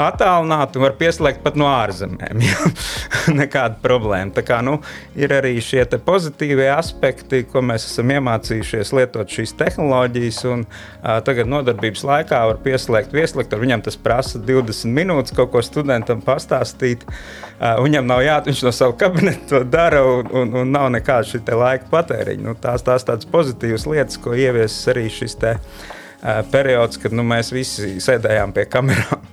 attālināti 0.00 0.78
un 0.78 0.86
var 0.86 0.94
pieslēgt 0.98 1.42
pat 1.44 1.56
no 1.58 1.68
ārzemēm. 1.68 2.40
Nekāda 3.40 3.78
problēma. 3.82 4.32
Tā 4.36 4.44
kā, 4.46 4.60
nu, 4.64 4.78
ir 5.18 5.34
arī 5.36 5.54
šie 5.62 5.84
pozitīvie 6.04 6.68
aspekti, 6.72 7.42
ko 7.48 7.62
mēs 7.64 7.86
esam 7.90 8.12
iemācījušies 8.14 8.92
lietot 8.96 9.32
šīs 9.32 9.54
tehnoloģijas. 9.60 10.40
Un, 10.52 10.64
uh, 10.66 11.18
tagad 11.26 11.50
nodarbības 11.50 12.04
laikā 12.08 12.42
var 12.48 12.60
pieslēgt 12.64 13.14
vieslektoru. 13.16 13.64
Viņam 13.66 13.84
tas 13.88 13.98
prasa 14.00 14.40
20 14.40 14.92
minūtes 14.96 15.36
kaut 15.36 15.52
ko 15.52 15.64
studentam 15.64 16.22
pastāstīt. 16.24 17.04
Uh, 17.06 17.78
viņam 17.84 18.08
nav 18.08 18.24
jāatcerās, 18.24 18.52
viņš 18.52 18.64
no 18.66 18.74
sava 18.74 18.96
kabineta 18.98 19.48
to 19.52 19.64
dara 19.68 20.02
un, 20.06 20.30
un, 20.42 20.54
un 20.62 20.72
nav 20.74 20.88
nekāda 20.94 21.28
šī 21.28 21.42
laika 21.52 21.90
patēriņa. 21.92 22.46
Nu, 22.46 22.56
tās 22.58 22.84
tās 22.86 23.06
tādas 23.06 23.28
pozitīvas 23.28 23.86
lietas, 23.90 24.20
ko 24.22 24.34
ieviesis 24.34 24.88
arī 24.90 25.06
šis 25.12 25.36
te, 25.42 25.56
uh, 25.58 26.40
periods, 26.54 26.98
kad 27.02 27.14
nu, 27.14 27.26
mēs 27.26 27.52
visi 27.54 27.98
sēdējām 28.02 28.56
pie 28.56 28.66
kamerām 28.72 29.31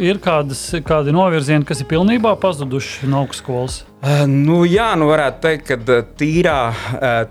ir 0.00 0.20
kādas, 0.22 0.62
kādi 0.86 1.14
novirzieni, 1.14 1.66
kas 1.68 1.82
ir 1.82 1.88
pilnībā 1.90 2.34
pazuduši 2.40 3.08
no 3.10 3.22
augstskolas? 3.24 3.80
Uh, 3.98 4.24
nu, 4.30 4.60
jā, 4.68 4.90
nu 4.98 5.08
varētu 5.10 5.42
teikt, 5.44 5.70
ka 5.70 6.00
tīrā, 6.20 6.58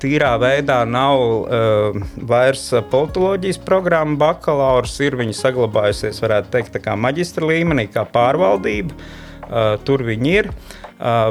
tīrā 0.01 0.33
veidā 0.41 0.81
nav 0.87 1.21
uh, 1.23 2.01
vairs 2.27 2.65
politoloģijas 2.91 3.61
programma, 3.67 4.19
bakalaurs 4.19 4.97
ir 5.05 5.15
viņa 5.19 5.37
saglabājusies, 5.41 6.19
varētu 6.23 6.53
teikt, 6.57 6.81
kā 6.83 6.97
maģistra 6.99 7.47
līmenī, 7.53 7.87
kā 7.93 8.07
pārvaldība. 8.11 8.99
Uh, 9.47 9.77
tur 9.87 10.03
viņi 10.03 10.33
ir. 10.41 10.51
Uh, 10.51 10.86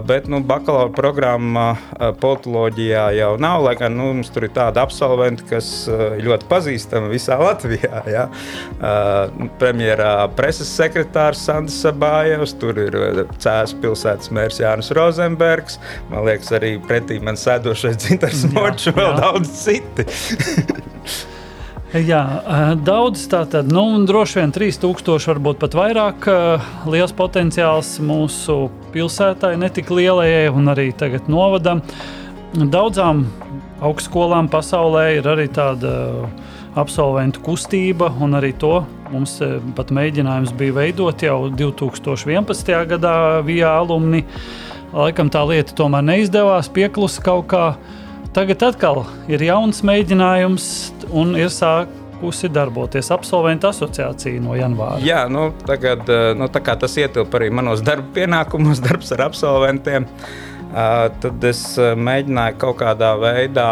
bet 0.06 0.28
nu, 0.30 0.40
bakalaura 0.46 0.92
programma 0.94 1.66
politoloģijā 2.20 3.04
jau 3.18 3.32
nav. 3.42 3.64
Lai 3.66 3.74
gan 3.78 3.96
nu, 3.98 4.10
mums 4.14 4.30
tur 4.34 4.46
ir 4.46 4.54
tādi 4.56 4.80
absolventi, 4.82 5.46
kas 5.50 5.70
ļoti 6.22 6.48
pazīstami 6.50 7.10
visā 7.12 7.38
Latvijā. 7.46 8.02
Ja? 8.10 8.26
Premjerā 9.60 10.12
preses 10.38 10.70
sekretārs 10.70 11.44
Sandrs 11.46 11.78
Sabājevs, 11.84 12.56
tur 12.60 12.78
ir 12.82 12.98
Cēlus 13.42 13.76
pilsētas 13.82 14.32
mērs 14.34 14.60
Jānis 14.62 14.92
Rozenbergs. 14.96 15.80
Man 16.10 16.26
liekas, 16.28 16.52
arī 16.56 16.76
pretī 16.86 17.20
man 17.22 17.38
sēdošais 17.40 17.98
Dzintars 18.02 18.46
Morčs 18.54 18.92
un 18.92 19.00
vēl 19.00 19.16
daudz 19.22 19.56
citi. 19.64 20.06
Jā, 21.96 22.20
daudz 22.84 23.22
tātad, 23.32 23.70
nu, 23.72 23.82
droši 24.04 24.42
vien 24.42 24.50
3000, 24.52 25.30
varbūt 25.30 25.60
pat 25.62 25.76
vairāk. 25.78 26.26
Liels 26.92 27.14
potenciāls 27.16 27.94
mūsu 28.04 28.56
pilsētai, 28.92 29.54
ne 29.56 29.70
tik 29.72 29.88
lielajai, 29.94 30.50
un 30.52 30.68
arī 30.74 30.90
tagad 30.98 31.30
novadam. 31.32 31.80
Daudzām 32.52 33.22
augstskolām 33.80 34.50
pasaulē 34.52 35.06
ir 35.22 35.30
arī 35.30 35.46
tāda 35.48 35.94
absolventu 36.76 37.40
kustība, 37.46 38.10
un 38.20 38.36
arī 38.36 38.52
to 38.60 38.82
mums 39.14 39.38
pat 39.78 39.94
mēģinājums 39.96 40.52
bija 40.58 40.76
veidot 40.82 41.24
jau 41.24 41.46
2011. 41.48 42.74
gadā 42.92 43.18
via 43.46 43.72
alumni. 43.78 44.26
Laikam 44.92 45.32
tā 45.32 45.48
lieta 45.48 45.72
tomēr 45.78 46.04
neizdevās, 46.12 46.68
pieklusa 46.76 47.24
kaut 47.24 47.48
kādā 47.54 48.02
Tagad 48.36 48.60
atkal 48.66 48.98
ir 49.32 49.40
jauns 49.40 49.78
mēģinājums 49.80 50.64
un 51.14 51.36
ir 51.38 51.50
sākusi 51.52 52.50
darboties 52.52 53.10
absolventu 53.14 53.70
asociācija 53.70 54.42
no 54.42 54.56
janvāra. 54.58 54.98
Jā, 55.04 55.26
nu, 55.32 55.50
tagad, 55.66 56.06
eh, 56.10 56.32
nu, 56.38 56.48
tas 56.50 56.98
ietilpa 56.98 57.40
arī 57.40 57.52
manos 57.54 57.84
darba 57.86 58.08
pienākumos, 58.16 58.82
darbs 58.86 59.14
ar 59.16 59.26
absolventiem. 59.28 60.08
Uh, 60.66 61.06
tad 61.22 61.44
es 61.46 61.60
uh, 61.78 61.94
mēģināju 61.94 62.56
kaut 62.60 62.80
kādā 62.80 63.12
veidā 63.22 63.68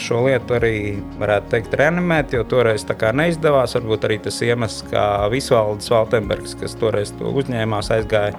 šo 0.00 0.22
lietu 0.24 0.54
arī, 0.56 0.78
varētu 1.18 1.50
teikt, 1.52 1.74
reanimēt, 1.76 2.32
jo 2.32 2.44
toreiz 2.48 2.86
tā 2.88 2.94
kā 2.96 3.10
neizdevās. 3.12 3.74
Varbūt 3.76 4.06
arī 4.06 4.20
tas 4.24 4.38
iemesls, 4.46 4.86
kā 4.88 5.26
Visvalds 5.34 5.90
Valtenbergs, 5.92 6.54
kas 6.62 6.78
toreiz 6.78 7.12
to 7.18 7.34
uzņēmās, 7.42 7.90
aizgāja 7.98 8.38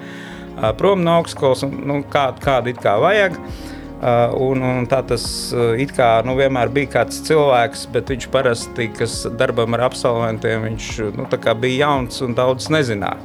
prom 0.80 1.04
no 1.06 1.20
augstskolas 1.20 1.68
un 1.68 1.76
nu, 1.86 2.00
kādu, 2.10 2.42
kādu 2.48 2.72
it 2.72 2.82
kā 2.82 2.96
vajag. 3.04 3.38
Uh, 3.38 3.77
un, 3.98 4.62
un 4.62 4.88
tā 4.90 5.02
tas 5.10 5.26
uh, 5.56 5.84
kā, 5.96 6.10
nu, 6.28 6.38
vienmēr 6.38 6.72
bija 6.74 6.94
kāds 7.00 7.22
cilvēks, 7.28 7.88
bet 7.94 8.14
viņš 8.14 8.30
parasti, 8.34 8.90
kas 8.98 9.20
darbam 9.40 9.78
ar 9.78 9.88
absolventiem, 9.90 10.66
viņš 10.70 10.90
nu, 11.18 11.30
bija 11.62 11.88
jauns 11.88 12.22
un 12.26 12.36
daudz 12.38 12.70
nezināja. 12.74 13.18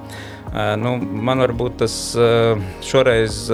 Uh, 0.52 0.74
nu, 0.80 0.98
man 1.00 1.40
varbūt 1.40 1.80
tas 1.80 1.96
šoreiz, 2.84 3.46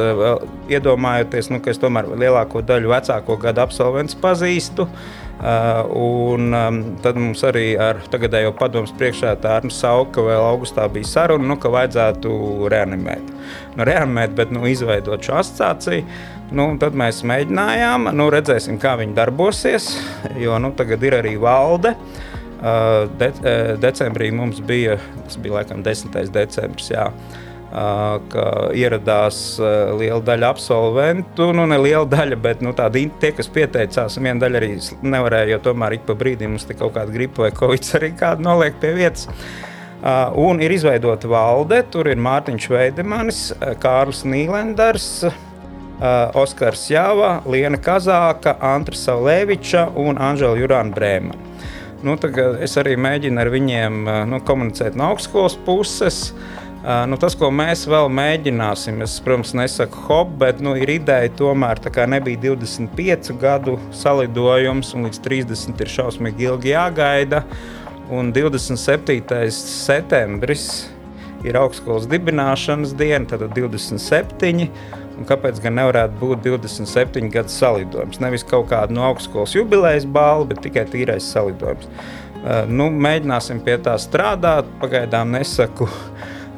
iedomājoties, 0.70 1.52
nu, 1.54 1.62
ka 1.62 1.70
es 1.70 1.78
tomēr 1.82 2.10
lielāko 2.18 2.62
daļu 2.66 2.94
vecāko 2.94 3.38
gadu 3.42 3.66
absolventus 3.66 4.18
pazīstu, 4.18 4.88
Un 5.38 6.50
tad 6.98 7.14
mums 7.14 7.44
arī 7.46 7.76
ar 7.78 8.00
tagadējo 8.10 8.50
padomus 8.58 8.90
priekšētāju 8.98 9.60
Arnu 9.60 9.70
Sauku 9.70 10.24
vēl 10.26 10.42
augustā 10.42 10.88
bija 10.90 11.06
saruna, 11.06 11.46
nu, 11.46 11.56
ka 11.62 11.70
vajadzētu 11.70 12.32
reanimēt. 12.72 13.30
Nu, 13.76 13.86
reanimēt, 13.86 14.34
bet 14.34 14.50
nu, 14.50 14.64
izveidot 14.66 15.22
šo 15.22 15.38
asociāciju. 15.38 16.02
Nu, 16.48 16.70
tad 16.80 16.94
mēs 16.96 17.20
mēģinājām, 17.28 18.08
nu, 18.16 18.30
redzēsim, 18.32 18.78
kā 18.80 18.94
viņi 19.00 19.16
darbosies, 19.18 19.90
jo 20.40 20.56
nu, 20.62 20.72
tagad 20.76 21.02
ir 21.04 21.18
arī 21.18 21.34
valde. 21.40 21.92
De, 23.20 23.28
decembrī 23.78 24.32
mums 24.34 24.62
bija, 24.66 24.96
tas 25.26 25.36
bija 25.38 25.60
laikam 25.60 25.84
10. 25.86 26.16
decembris, 26.34 26.88
jā, 26.90 27.04
ka 27.68 28.46
ieradās 28.74 29.38
liela 30.00 30.22
daļa 30.24 30.48
absolventu. 30.48 31.50
Nu, 31.54 31.68
ne 31.68 31.78
liela 31.84 32.08
daļa, 32.08 32.40
bet 32.48 32.64
nu, 32.64 32.72
tādi, 32.74 33.04
tie, 33.20 33.34
kas 33.36 33.52
pieteicās, 33.52 34.16
viena 34.18 34.40
daļa 34.42 34.62
arī 34.62 34.72
nevarēja, 35.04 35.52
jo 35.52 35.62
tomēr 35.68 35.98
ik 35.98 36.08
pa 36.08 36.16
brīdim 36.18 36.56
mums 36.56 36.66
kaut 36.72 36.96
kāda 36.96 37.12
gripa 37.14 37.44
vai 37.44 37.52
covid 37.54 37.92
arī 38.00 38.14
kāda 38.18 38.48
noliek 38.48 38.80
pie 38.80 38.96
vietas. 38.96 39.28
Uh, 39.98 40.30
un 40.38 40.60
ir 40.62 40.70
izveidota 40.70 41.26
valde. 41.26 41.80
Tur 41.90 42.06
ir 42.06 42.20
Mārtiņš 42.22 42.68
Veidemanis, 42.70 43.40
Kārlis 43.82 44.20
Nīlenders, 44.30 45.08
uh, 45.26 45.47
Oskars 45.98 46.86
Jāva, 46.92 47.40
Liena 47.46 47.78
Kazāka, 47.82 48.54
Antra 48.62 48.94
Savleviča 48.94 49.88
un 49.98 50.18
Anžela 50.22 50.54
Jurāna 50.58 50.94
Brēmana. 50.94 51.48
Nu, 52.06 52.14
es 52.62 52.76
arī 52.78 52.94
mēģinu 52.94 53.40
ar 53.42 53.48
viņiem 53.50 54.04
nu, 54.30 54.38
komunicēt 54.46 54.94
no 54.98 55.08
augstskolas 55.10 55.56
puses. 55.66 56.28
Nu, 56.78 57.18
tas, 57.18 57.34
ko 57.34 57.48
mēs 57.50 57.82
vēl 57.90 58.06
mēģināsim, 58.14 59.00
es, 59.02 59.16
protams, 59.24 59.50
nesaku 59.58 60.04
hop, 60.06 60.30
bet 60.38 60.62
nu, 60.62 60.76
ir 60.78 60.92
ideja 60.94 61.32
tomēr 61.40 61.82
tā 61.82 61.90
kā 61.90 62.06
nebija 62.06 62.38
25 62.54 63.34
gadu 63.40 63.74
salidojums, 63.90 64.92
un 64.94 65.08
līdz 65.08 65.20
30 65.26 65.82
ir 65.82 65.90
šausmīgi 65.96 66.46
ilgi 66.46 66.72
jāgaida. 66.76 67.42
Un 68.14 68.30
27. 68.32 69.50
septembris 69.52 70.68
ir 71.44 71.58
augstskolas 71.58 72.06
dibināšanas 72.08 72.94
diena, 72.96 73.26
tad 73.34 73.42
27. 73.58 74.70
Un 75.18 75.26
kāpēc 75.26 75.58
gan 75.64 75.74
nevarētu 75.80 76.14
būt 76.20 76.44
27 76.46 77.28
gadu 77.34 77.50
salidojums? 77.50 78.20
Nevis 78.22 78.46
kaut 78.46 78.68
kāda 78.70 78.94
no 78.94 79.02
augstskolas 79.08 79.56
jubilejas 79.56 80.06
balva, 80.06 80.52
bet 80.52 80.62
tikai 80.66 80.86
tīrais 80.90 81.26
salidojums. 81.34 81.90
Uh, 82.38 82.62
nu, 82.70 82.86
mēģināsim 82.94 83.60
pie 83.66 83.80
tā 83.82 83.96
strādāt. 83.98 84.68
Pagaidām 84.78 85.34
nesaku, 85.34 85.88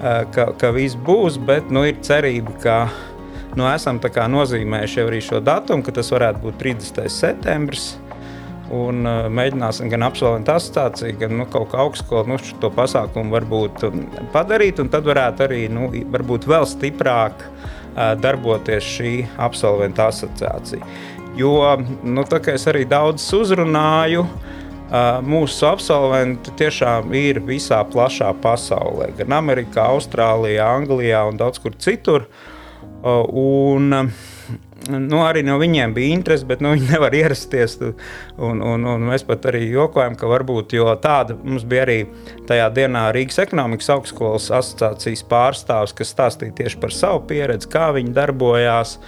Eh, 0.00 0.22
ka, 0.32 0.46
ka 0.56 0.70
viss 0.72 0.96
būs, 0.96 1.36
bet 1.44 1.68
nu, 1.68 1.82
ir 1.84 1.98
cerība, 2.00 2.54
ka 2.62 2.76
nu, 3.52 3.66
esam 3.68 3.98
nozīmējuši 4.00 5.02
arī 5.02 5.18
šo 5.20 5.40
datumu, 5.44 5.84
ka 5.84 5.92
tas 5.92 6.08
varētu 6.08 6.40
būt 6.40 6.56
30. 6.56 7.08
septembris. 7.12 7.98
Un, 8.70 9.02
uh, 9.02 9.26
mēģināsim 9.26 9.88
gan 9.90 10.04
absolventu 10.06 10.52
asociāciju, 10.54 11.16
gan 11.18 11.32
nu, 11.34 11.44
kaut 11.50 11.72
kā 11.72 11.80
augstskolu 11.82 12.30
nu, 12.30 12.36
šo 12.38 12.70
pasākumu 12.70 13.34
varbūt 13.34 13.82
um, 13.88 14.04
padarīt, 14.30 14.78
tad 14.92 15.08
varētu 15.10 15.42
arī 15.48 15.64
nu, 15.74 15.88
varbūt 16.14 16.46
vēl 16.46 16.68
stiprāk 16.70 17.42
uh, 17.42 17.79
darboties 17.94 18.86
šī 18.96 19.14
absolventu 19.38 20.04
asociācija. 20.06 20.86
Jo, 21.38 21.54
nu, 22.04 22.24
tā 22.28 22.40
kā 22.42 22.56
es 22.58 22.66
arī 22.70 22.84
daudz 22.90 23.24
uzrunāju, 23.36 24.24
uh, 24.26 24.50
Mūsu 25.22 25.68
absolventi 25.68 26.50
tiešām 26.58 27.12
ir 27.14 27.38
visā 27.46 27.78
plašā 27.86 28.32
pasaulē, 28.42 29.12
gan 29.20 29.36
Amerikā, 29.38 29.84
Austrālijā, 29.94 30.66
Anglijā 30.66 31.20
un 31.30 31.38
daudz 31.38 31.62
kur 31.62 31.76
citur. 31.78 32.26
Un, 33.02 33.94
nu, 34.88 35.20
arī 35.24 35.42
no 35.46 35.58
viņiem 35.60 35.92
bija 35.96 36.14
interese, 36.16 36.46
bet 36.48 36.62
nu, 36.64 36.72
viņi 36.76 36.88
nevar 36.92 37.14
ierasties. 37.16 37.76
Un, 38.40 38.62
un, 38.64 38.86
un 38.88 39.06
mēs 39.10 39.26
pat 39.28 39.50
arī 39.50 39.66
jokojam, 39.68 40.16
ka 40.18 40.30
varbūt 40.30 40.74
tāda 41.04 41.36
mums 41.42 41.66
bija 41.68 41.84
arī 41.86 41.98
tajā 42.48 42.70
dienā 42.76 43.08
Rīgas 43.16 43.42
ekonomikas 43.44 43.92
augstskolas 43.96 44.50
asociācijas 44.60 45.26
pārstāvs, 45.30 45.96
kas 45.96 46.14
stāstīja 46.16 46.56
tieši 46.62 46.82
par 46.82 46.96
savu 46.96 47.24
pieredzi, 47.30 47.70
kā 47.70 47.90
viņi 47.96 48.16
darbojās. 48.16 48.98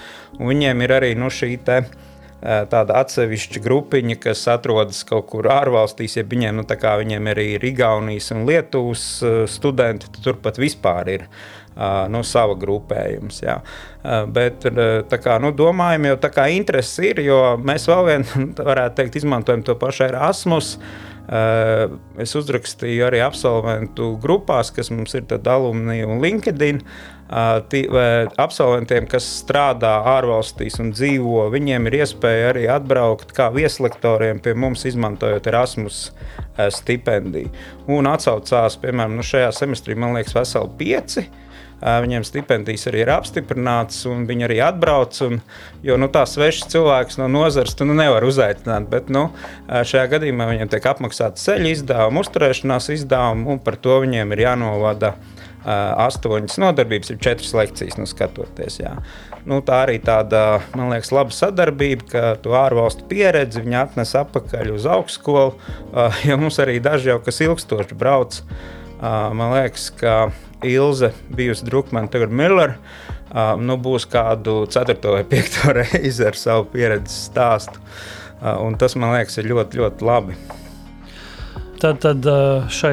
Viņiem 0.41 0.85
ir 0.85 0.97
arī 1.01 1.13
nu, 1.19 1.29
šī 1.33 1.57
te, 1.65 1.83
uh, 1.85 2.13
tāda 2.43 2.99
atsevišķa 3.03 3.63
grupiņa, 3.63 4.17
kas 4.23 4.43
atrodas 4.51 5.03
kaut 5.07 5.29
kur 5.31 5.47
ārvalstīs, 5.53 6.17
ja 6.19 6.27
viņiem, 6.27 6.59
nu, 6.59 6.65
viņiem 6.67 7.31
arī 7.31 7.47
ir 7.57 7.67
Igaunijas 7.71 8.33
un 8.35 8.47
Lietuvas 8.49 9.05
studenti, 9.51 10.11
tad 10.11 10.25
turpat 10.27 10.59
vispār 10.59 11.13
ir 11.13 11.27
nu, 12.13 12.23
sava 12.27 12.57
grupējums. 12.59 13.43
Jā. 13.45 13.61
Bet 14.33 14.67
kā, 14.67 15.39
nu, 15.43 15.53
domājam, 15.57 16.11
jo 16.11 16.19
tā 16.23 16.33
kā 16.35 16.49
interesi 16.53 17.13
ir, 17.13 17.23
jo 17.27 17.41
mēs 17.63 17.89
vēl 17.91 18.05
vien, 18.11 18.29
varētu 18.71 19.01
teikt, 19.01 19.23
izmantojam 19.23 19.65
to 19.67 19.79
pašu 19.81 20.09
Erasmus. 20.11 20.77
Es 22.21 22.33
uzrakstīju 22.37 23.07
arī 23.07 23.21
absolventu 23.23 24.17
grupās, 24.21 24.73
kas 24.75 24.91
mums 24.91 25.15
ir 25.15 25.29
alumni 25.49 26.03
un 26.05 26.19
LinkedIn 26.21 26.83
absolventiem, 27.33 29.07
kas 29.09 29.25
strādā 29.41 29.93
ārvalstīs 30.13 30.77
un 30.83 30.91
dzīvo, 30.93 31.47
viņiem 31.53 31.89
ir 31.89 31.97
iespēja 32.03 32.51
arī 32.51 32.67
atbraukt 32.69 33.33
kā 33.33 33.49
vieslektoriem 33.55 34.43
pie 34.43 34.55
mums, 34.55 34.85
izmantojot 34.85 35.47
Erasmus 35.49 36.11
stipendiju. 36.77 37.53
Un 37.89 38.11
atsaucās, 38.11 38.77
piemēram, 38.83 39.17
nu 39.17 39.25
šajā 39.25 39.53
semestrī, 39.63 39.97
man 39.97 40.19
liekas, 40.19 40.37
veseli 40.37 40.77
pieci. 40.79 41.25
Viņiem 41.83 42.23
stipendijas 42.27 42.87
arī 42.91 43.03
ir 43.03 43.11
apstiprinātas, 43.11 44.05
un 44.07 44.23
viņi 44.29 44.47
arī 44.47 44.61
atbrauc. 44.63 45.19
Un, 45.27 45.41
jo 45.83 45.97
nu, 45.99 46.07
tā 46.15 46.23
svešs 46.31 46.69
cilvēks 46.71 47.19
no 47.19 47.27
nozares 47.33 47.75
tu 47.79 47.87
nu, 47.89 47.97
nevar 47.99 48.23
uzaicināt. 48.27 48.87
Bet 48.93 49.11
nu, 49.11 49.29
šajā 49.67 50.07
gadījumā 50.15 50.47
viņiem 50.53 50.71
tiek 50.71 50.87
apmaksāta 50.93 51.43
ceļu 51.43 51.73
izdevuma, 51.75 52.23
uzturēšanās 52.23 52.91
izdevuma, 52.95 53.57
un 53.57 53.63
par 53.63 53.81
to 53.83 53.99
viņiem 54.05 54.37
ir 54.37 54.47
jānovada 54.47 55.17
astoņas 55.63 56.59
nodarbības, 56.59 57.13
ir 57.13 57.21
četras 57.23 57.53
lekcijas, 57.55 57.95
nu, 57.99 58.07
skatoties. 58.11 58.81
Jā. 58.81 58.97
Nu, 59.47 59.61
tā 59.67 59.81
arī 59.85 59.99
tāda, 60.03 60.61
man 60.75 60.91
liekas, 60.91 61.13
laba 61.15 61.35
sadarbība, 61.35 62.07
ka 62.11 62.23
to 62.43 62.55
ārvalstu 62.59 63.07
pieredzi 63.11 63.63
viņi 63.63 63.79
atnes 63.79 64.15
atpakaļ 64.19 64.73
uz 64.75 64.87
augstskolu. 64.91 65.55
Jo 66.29 66.39
mums 66.39 66.59
arī 66.63 66.79
daži 66.83 67.11
jau 67.13 67.19
kas 67.23 67.43
ilgstoši 67.43 67.99
brauc. 67.99 68.43
Man 69.03 69.51
liekas, 69.57 69.89
ka 69.99 70.31
Ilze 70.63 71.11
bijusi 71.35 71.67
Drukmana, 71.67 72.07
tagad 72.13 72.31
Miller. 72.31 72.77
Nu, 73.59 73.79
būs 73.81 74.07
kādu 74.07 74.63
4. 74.71 74.99
vai 75.17 75.25
5. 75.27 75.61
reizi 75.81 76.27
ar 76.29 76.39
savu 76.39 76.69
pieredzi 76.71 77.17
stāstu. 77.27 77.83
Un 78.63 78.79
tas 78.79 78.95
man 78.99 79.17
liekas, 79.17 79.41
ir 79.41 79.51
ļoti, 79.51 79.81
ļoti 79.83 80.07
labi. 80.07 80.39
Tad, 81.83 81.99
tad 81.99 82.27
eh, 82.31 82.67
šai 82.71 82.93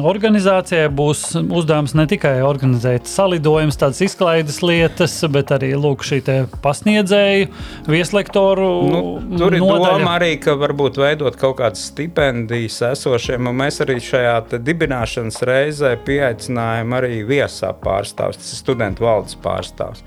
organizācijai 0.00 0.86
būs 0.96 1.34
uzdevums 1.42 1.92
ne 1.98 2.06
tikai 2.08 2.38
organizēt 2.46 3.04
salidojumus, 3.10 3.76
tādas 3.76 4.00
izklaides 4.06 4.62
lietas, 4.64 5.18
bet 5.34 5.52
arī 5.52 5.74
lūk, 5.76 6.00
šī 6.08 6.22
pasniedzēju, 6.64 7.50
vieslektoru. 7.92 8.70
Nu, 8.88 9.02
tur 9.36 9.58
ir 9.58 9.60
nodaļa. 9.60 9.98
doma 9.98 10.16
arī, 10.16 10.30
ka 10.40 10.56
varbūt 10.56 11.02
veidot 11.02 11.36
kaut 11.36 11.58
kādas 11.60 11.84
stipendijas 11.90 12.80
esošiem, 12.94 13.52
un 13.52 13.60
mēs 13.60 13.82
arī 13.84 13.98
šajā 14.00 14.38
dibināšanas 14.56 15.42
reizē 15.52 15.92
pieaicinājām 16.08 16.96
arī 17.02 17.20
viesā 17.28 17.74
pārstāvs, 17.84 18.40
tas 18.40 18.56
ir 18.56 18.64
studentu 18.64 19.10
valdes 19.10 19.36
pārstāvs. 19.44 20.00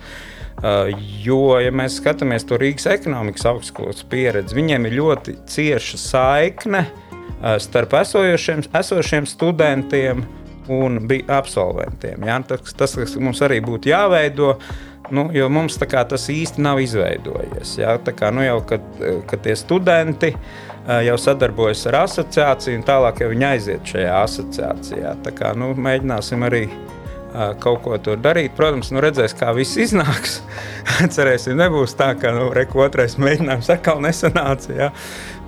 Uh, 0.55 0.89
jo, 1.21 1.59
ja 1.61 1.69
mēs 1.75 1.99
skatāmies 1.99 2.47
to 2.47 2.57
Rīgas 2.57 2.87
ekonomikas 2.89 3.45
augstskolas 3.51 4.05
pieredzi, 4.09 4.55
viņiem 4.57 4.87
ir 4.87 5.01
ļoti 5.03 5.41
cieša 5.51 5.99
saikne 5.99 6.87
uh, 6.87 7.01
starp 7.61 7.93
esošiem, 8.01 8.65
esošiem 8.79 9.27
studentiem 9.29 10.25
un 10.71 10.99
absolventiem. 11.27 12.25
Ja? 12.25 12.39
Tas, 12.47 12.73
tas, 12.73 12.95
kas 12.97 13.15
mums 13.21 13.41
arī 13.45 13.61
būtu 13.65 13.91
jāveido, 13.91 14.55
nu, 15.13 15.27
jo 15.35 15.49
mums 15.53 15.77
kā, 15.81 16.05
tas 16.09 16.29
īsti 16.31 16.63
nav 16.65 16.81
izveidojies. 16.83 17.77
Ja? 17.81 17.97
Kā, 17.97 18.31
nu, 18.33 18.45
jau, 18.45 18.59
kad, 18.69 18.87
kad 19.29 19.45
tie 19.45 19.55
studenti 19.59 20.33
jau 21.05 21.15
sadarbojas 21.17 21.85
ar 21.89 22.03
asociāciju, 22.03 22.79
un 22.79 22.85
tālāk 22.85 23.23
jau 23.23 23.31
viņi 23.31 23.47
aiziet 23.47 23.93
šajā 23.93 24.17
asociācijā. 24.23 25.15
Tā 25.25 25.33
kā, 25.37 25.53
nu, 25.57 25.73
mēģināsim 25.77 26.45
arī 26.45 26.67
kaut 27.59 27.81
ko 27.83 27.97
tur 28.01 28.19
darīt. 28.21 28.53
Protams, 28.57 28.91
nu 28.95 29.01
redzēs, 29.03 29.35
kā 29.37 29.51
viss 29.55 29.77
iznāks. 29.81 30.39
Cerēsim, 31.15 31.57
nebūs 31.59 31.95
tā, 31.99 32.13
ka 32.19 32.31
nu, 32.35 32.49
reku 32.55 32.83
otrais 32.85 33.17
mēģinājums 33.21 33.71
atkal 33.75 34.01
nesanāca. 34.03 34.75
Ja? 34.75 34.91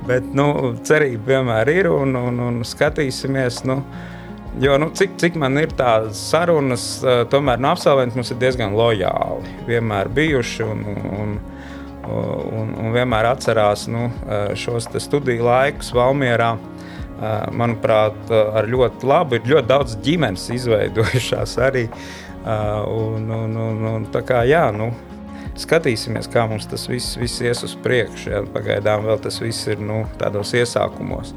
Bet 0.07 0.27
nu, 0.35 0.75
cerība 0.87 1.33
vienmēr 1.33 1.73
ir 1.73 1.89
un, 1.91 2.15
un, 2.15 2.39
un 2.49 2.61
skatīsimies. 2.67 3.65
Nu, 3.67 3.81
Jo, 4.57 4.77
nu, 4.81 4.87
cik, 4.89 5.11
cik 5.21 5.35
man 5.37 5.53
ir 5.61 5.69
tādas 5.77 6.17
sarunas, 6.31 6.83
tomēr 7.29 7.59
no 7.61 7.75
absolventi 7.75 8.17
mums 8.17 8.31
ir 8.33 8.39
diezgan 8.41 8.73
lojāli. 8.73 9.51
Vienmēr 9.67 10.09
bijuši 10.09 10.63
un, 10.65 10.81
un, 10.87 11.35
un, 12.09 12.71
un 12.81 12.95
vienmēr 12.95 13.27
atcerās 13.35 13.85
nu, 13.91 14.07
šos 14.57 14.89
studiju 15.03 15.45
laikus 15.45 15.91
Valmjerā. 15.93 16.55
Manuprāt, 17.53 18.17
ar 18.33 18.65
ļoti 18.69 19.05
labu, 19.09 19.37
ir 19.37 19.45
ļoti 19.51 19.69
daudz 19.69 19.93
ģimenes 20.05 20.47
izveidojušās 20.57 21.53
arī. 21.67 21.85
Un, 22.47 23.29
un, 23.29 23.61
un, 23.61 23.85
un, 23.91 24.09
tā 24.13 24.23
kā 24.25 24.41
jā, 24.49 24.67
nu, 24.73 24.89
skatīsimies, 25.61 26.29
kā 26.31 26.45
mums 26.49 26.67
tas 26.69 26.87
viss, 26.89 27.17
viss 27.19 27.41
ies 27.43 27.63
uz 27.65 27.75
priekšu. 27.83 28.29
Ja? 28.33 28.43
Pagaidām 28.53 29.07
vēl 29.07 29.19
tas 29.23 29.39
viss 29.41 29.67
ir 29.71 29.81
nu, 29.83 30.03
tādos 30.21 30.53
iesākumos. 30.57 31.33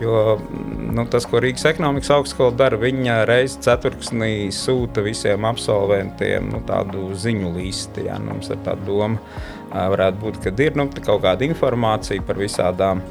Jo 0.00 0.38
nu, 0.40 1.04
tas, 1.12 1.26
ko 1.28 1.42
Rīgas 1.44 1.66
ekonomikas 1.68 2.12
augstskola 2.14 2.54
dara, 2.56 2.78
viņa 2.80 3.18
reizē 3.28 3.60
ceturksnī 3.66 4.48
sūta 4.56 5.04
visiem 5.04 5.44
absolventiem 5.44 6.48
nu, 6.54 6.62
tādu 6.68 7.10
ziņu 7.12 7.52
listi. 7.58 8.06
Ja? 8.08 8.16
Nu, 8.20 8.38
mums 8.38 8.48
ir 8.48 8.62
tāda 8.64 8.80
doma, 8.86 9.20
varētu 9.70 10.24
būt, 10.24 10.40
ka 10.44 10.54
ir 10.64 10.78
nu, 10.80 10.88
kaut 11.04 11.24
kāda 11.26 11.44
informācija 11.46 12.24
par 12.26 12.40
visādām 12.40 13.04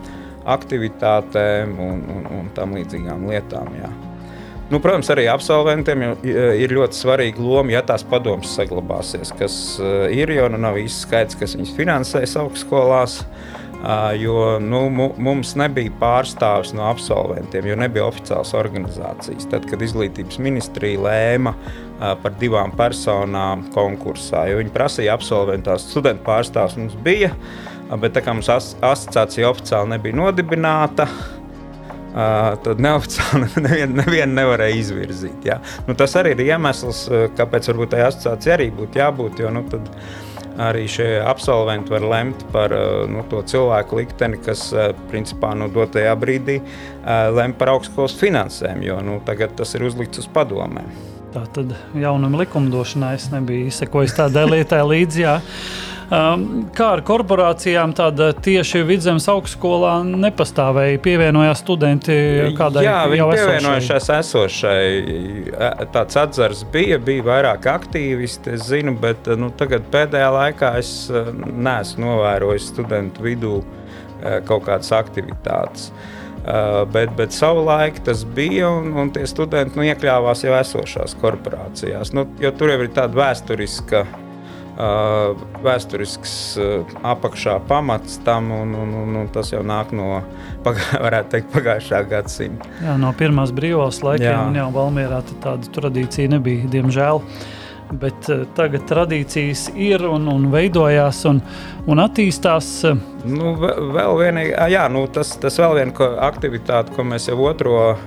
aktivitātēm 0.50 1.78
un, 1.78 2.06
un, 2.10 2.30
un 2.40 2.54
tam 2.58 2.74
līdzīgām 2.80 3.28
lietām. 3.30 3.76
Jā. 3.78 3.92
Nu, 4.70 4.78
protams, 4.78 5.08
arī 5.10 5.24
absolventiem 5.26 6.04
ir 6.22 6.74
ļoti 6.78 6.94
svarīga 6.94 7.42
loma, 7.42 7.74
ja 7.74 7.80
tās 7.82 8.04
padomas 8.06 8.52
saglabāsies, 8.54 9.32
kas 9.40 9.56
ir, 10.14 10.30
jo 10.36 10.46
nu 10.54 10.60
nav 10.62 10.78
īsti 10.78 11.08
skaidrs, 11.08 11.38
kas 11.40 11.56
viņas 11.58 11.72
finansēs 11.78 12.36
augstskolās. 12.38 13.24
Jo 14.20 14.60
nu, 14.60 14.82
mums 14.92 15.56
nebija 15.58 15.94
pārstāvis 16.02 16.74
no 16.76 16.84
absolventiem, 16.86 17.70
jo 17.72 17.78
nebija 17.80 18.06
oficiāls 18.12 18.52
organizācijas. 18.60 19.48
Tad, 19.50 19.66
kad 19.72 19.82
izglītības 19.82 20.38
ministrija 20.44 21.00
lēma 21.02 21.56
par 22.22 22.36
divām 22.38 22.76
personām 22.76 23.64
konkursā, 23.74 24.44
jo 24.52 24.60
viņi 24.60 24.76
prasīja 24.76 25.16
absolventās, 25.16 25.88
studentu 25.90 26.28
pārstāvs 26.28 26.78
mums 26.78 27.00
bija, 27.08 27.32
bet 28.04 28.14
tā 28.14 28.22
kā 28.22 28.36
mums 28.36 28.52
asociācija 28.52 29.50
oficiāli 29.50 29.96
nebija 29.96 30.20
nodibināta, 30.20 31.08
Uh, 32.10 32.56
tad 32.66 32.80
neoficiāli 32.82 33.52
nevienu 33.68 34.00
nevien 34.00 34.32
nevarēja 34.34 34.80
izvirzīt. 34.80 35.44
Ja? 35.46 35.60
Nu, 35.88 35.94
tas 35.98 36.16
arī 36.18 36.34
ir 36.34 36.48
iemesls, 36.48 37.04
kāpēc 37.38 37.70
varbūt 37.70 37.94
tai 37.94 38.08
asociācijai 38.08 38.56
arī 38.56 38.72
būtu 38.80 39.02
jābūt. 39.02 39.44
Jo, 39.44 39.52
nu, 39.54 39.62
arī 40.60 40.88
šie 40.92 41.08
absolventi 41.22 41.94
var 41.94 42.08
lemt 42.10 42.42
par 42.54 42.74
nu, 43.12 43.22
to 43.30 43.44
cilvēku 43.48 44.02
likteni, 44.02 44.42
kas 44.44 44.70
principā 45.12 45.54
nu, 45.56 45.70
dotajā 45.72 46.16
brīdī 46.20 46.58
lem 47.38 47.54
par 47.56 47.76
augstskolas 47.76 48.18
finansēm, 48.20 48.84
jo 48.84 49.00
nu, 49.06 49.22
tagad 49.26 49.56
tas 49.60 49.78
ir 49.78 49.86
uzlikts 49.88 50.26
uz 50.26 50.28
padomēm. 50.34 50.90
Tā 51.30 51.44
tad 51.54 51.76
jaunuma 51.94 52.42
likumdošanā 52.42 53.14
es 53.14 53.28
nebiju 53.30 53.70
izsekojis 53.70 54.16
tādai 54.18 54.48
lietai 54.50 54.82
līdzi. 54.82 55.22
Jā. 55.22 55.36
Um, 56.10 56.64
kā 56.74 56.88
ar 56.96 57.04
korporācijām, 57.06 57.92
tāda 57.94 58.32
tieši 58.34 58.80
vidzemes 58.88 59.28
augstskolā 59.30 60.00
nepastāvēja. 60.10 60.98
Pievienojās 61.06 61.60
studenti 61.62 62.16
kādai 62.58 62.82
Jā, 62.88 63.04
viņi 63.12 63.28
pievienojušies 63.30 64.08
esošai. 64.16 64.86
E, 65.54 65.68
tāds 65.94 66.18
atzars 66.18 66.64
bija, 66.74 66.98
bija 66.98 67.28
vairāk 67.28 67.68
aktīvisti, 67.70 68.56
es 68.58 68.66
zinu, 68.72 68.96
bet 68.98 69.30
nu, 69.38 69.52
tagad 69.60 69.86
pēdējā 69.94 70.32
laikā 70.34 70.72
es 70.80 70.94
e, 71.14 71.22
neesmu 71.38 72.08
novērojis 72.08 72.72
studentu 72.72 73.28
vidū 73.28 73.60
e, 73.62 74.40
kaut 74.50 74.66
kādas 74.66 74.90
aktivitātes. 74.98 75.92
Uh, 76.40 76.86
bet, 76.88 77.12
bet 77.18 77.34
savulaik 77.36 77.98
tas 78.08 78.22
bija, 78.24 78.70
un, 78.72 78.94
un 78.98 79.10
tie 79.14 79.26
studenti 79.28 79.76
nu, 79.78 79.84
iekļāvās 79.86 80.46
jau 80.46 80.56
esošās 80.56 81.14
korporācijās. 81.20 82.14
Nu, 82.16 82.24
tur 82.58 82.72
jau 82.72 82.80
ir 82.80 82.90
tāda 82.96 83.20
vēsturiska 83.20 84.02
uh, 84.08 84.29
vēsturisks 85.64 86.34
apakšā 87.04 87.58
pamats 87.68 88.20
tam, 88.24 88.52
un, 88.56 88.74
un, 88.80 88.94
un, 89.02 89.18
un 89.24 89.30
tas 89.34 89.52
jau 89.52 89.62
nāk 89.66 89.92
no 89.96 90.22
pagā, 90.66 91.24
teikt, 91.30 91.52
pagājušā 91.56 92.04
gadsimta. 92.10 92.70
Jā, 92.84 92.98
no 93.00 93.12
pirmās 93.18 93.54
brīvās 93.56 94.04
laikiem, 94.06 94.56
jā. 94.56 94.62
jau 94.64 94.70
Valmierā 94.76 95.24
tāda 95.44 95.74
tradīcija 95.76 96.36
nebija, 96.38 96.70
diemžēl. 96.72 97.24
Bet 97.90 98.28
uh, 98.30 98.44
tagad 98.54 98.84
tradīcijas 98.86 99.72
ir 99.74 100.04
un, 100.06 100.28
un 100.30 100.44
veidojās 100.54 101.24
un, 101.26 101.40
un 101.90 102.02
attīstās. 102.04 102.68
Nu, 103.26 103.56
vēl 103.58 104.14
viena, 104.20 104.44
jā, 104.70 104.84
nu, 104.94 105.08
tas, 105.12 105.34
tas 105.42 105.58
vēl 105.58 105.74
viena 105.80 106.12
aktivitāte, 106.28 106.94
ko 106.94 107.08
mēs 107.10 107.26
jau 107.32 107.40
otro 107.50 107.80
uh, 107.90 107.98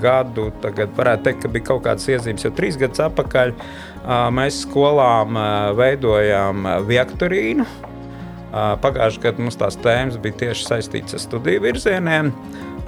gadu, 0.00 0.48
tagad 0.64 0.96
varētu 0.96 1.28
teikt, 1.28 1.44
ka 1.44 1.52
bija 1.52 1.68
kaut 1.74 1.84
kādas 1.84 2.08
iezīmes 2.08 2.48
jau 2.48 2.54
trīs 2.56 2.80
gadus 2.80 3.04
atpakaļ. 3.04 3.52
Uh, 3.52 3.91
Mēs 4.02 4.64
skolām 4.64 5.36
veidojām 5.78 6.64
vektorīnu. 6.88 7.66
Pagājušajā 8.52 9.22
gadā 9.22 9.44
mums 9.44 9.56
tās 9.60 9.78
tēmas 9.80 10.18
bija 10.20 10.40
tieši 10.40 10.66
saistītas 10.66 11.16
ar 11.16 11.22
studiju 11.22 11.62
virzieniem, 11.64 12.32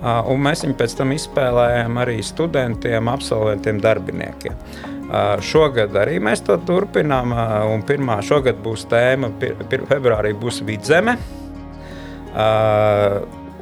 un 0.02 0.42
mēs 0.44 0.64
viņu 0.66 0.74
pēc 0.80 0.96
tam 0.98 1.14
izspēlējām 1.14 2.00
arī 2.02 2.18
studentiem, 2.26 3.08
absolventiem, 3.08 3.78
darbiniekiem. 3.80 4.58
Šogad 5.44 5.94
arī 6.00 6.18
mēs 6.20 6.42
to 6.44 6.58
turpinām, 6.66 7.32
un 7.70 7.86
pirmā 7.86 8.18
šogad 8.26 8.58
būs 8.64 8.84
tēma, 8.90 9.30
februārī 9.38 10.34
būs 10.36 10.60
vidzeme, 10.66 11.16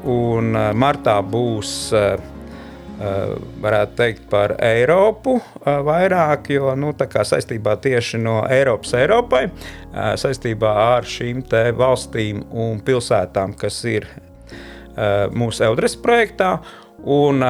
un 0.09 0.57
martā 0.75 1.21
būs 1.23 1.93
varētu 3.63 3.97
teikt 3.97 4.27
par 4.31 4.57
Eiropu 4.63 5.39
eh, 5.39 5.79
vairāk, 5.87 6.51
jo 6.55 6.75
nu, 6.79 6.93
saistībā 6.95 7.77
tieši 7.83 8.21
no 8.23 8.43
Eiropas 8.51 8.95
Eiropai, 8.99 9.47
eh, 9.49 10.13
saistībā 10.21 10.75
ar 10.97 11.09
šīm 11.09 11.43
valstīm 11.79 12.45
un 12.51 12.81
pilsētām, 12.85 13.57
kas 13.57 13.85
ir 13.85 14.09
mūsu 15.33 15.65
Eudres 15.65 15.95
projektā. 15.97 16.59
Un 17.03 17.41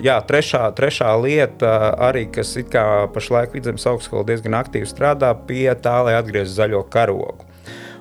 jā, 0.00 0.14
trešā, 0.24 0.60
trešā 0.78 1.10
lieta, 1.18 1.72
arī, 2.06 2.28
kas 2.30 2.54
pašlaik 3.12 3.52
Vidzemes 3.52 3.84
augstskola 3.90 4.22
diezgan 4.30 4.54
aktīvi 4.54 4.86
strādā 4.86 5.32
pie 5.48 5.66
tā, 5.74 5.96
lai 6.06 6.14
atgrieztu 6.14 6.54
zaļo 6.54 6.84
karogu. 6.88 7.47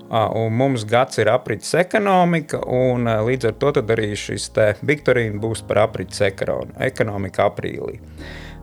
Un 0.08 0.54
mums 0.56 0.86
gads 0.88 1.20
ir 1.20 1.28
aprits 1.28 1.74
ekonomika, 1.76 2.62
un 2.64 3.10
līdz 3.28 3.50
ar 3.50 3.56
to 3.60 3.74
arī 3.84 4.14
šis 4.16 4.50
Viktorīna 4.88 5.42
būs 5.44 5.66
par 5.68 5.84
aprits 5.84 6.22
ekonomiku 6.24 7.44
aprīlī. 7.44 8.00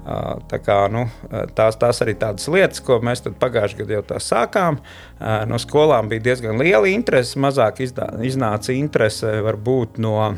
Tā 0.04 0.58
kā, 0.60 0.82
nu, 0.92 1.06
tās, 1.56 1.78
tās 1.80 2.02
arī 2.04 2.12
tādas 2.20 2.44
lietas, 2.52 2.82
ko 2.84 2.98
mēs 3.04 3.24
pagājušajā 3.24 3.80
gadā 3.80 3.96
jau 3.96 4.20
sākām. 4.20 4.76
No 5.48 5.60
skolām 5.60 6.10
bija 6.12 6.26
diezgan 6.26 6.60
liela 6.60 6.90
interese, 6.92 7.40
mazāk 7.40 7.80
iznāca 7.84 8.76
interese 8.76 9.38
varbūt 9.44 10.00
no 10.04 10.34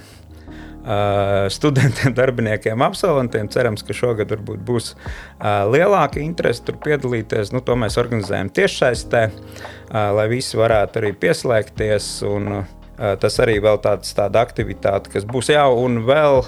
studentiem, 1.50 2.14
darbiniekiem, 2.14 2.82
absolventiem. 2.82 3.48
Cerams, 3.50 3.82
ka 3.86 3.96
šogad 3.96 4.32
būs 4.46 4.92
uh, 4.94 5.66
lielāka 5.72 6.22
interese 6.22 6.62
tur 6.66 6.78
piedalīties. 6.84 7.52
Nu, 7.54 7.62
to 7.64 7.74
mēs 7.78 7.98
organizējam 8.00 8.52
tiešsaistē, 8.54 9.26
lai 9.90 10.26
visi 10.30 10.58
varētu 10.58 11.02
arī 11.02 11.12
pieslēgties. 11.26 12.10
Un, 12.30 12.64
Tas 12.96 13.34
arī 13.44 13.58
ir 13.58 13.66
tāds, 13.84 14.08
tāda 14.16 14.40
aktivitāte, 14.40 15.10
kas 15.12 15.26
būs 15.28 15.50
jau, 15.52 15.66
un 15.84 15.98
vēl 16.08 16.38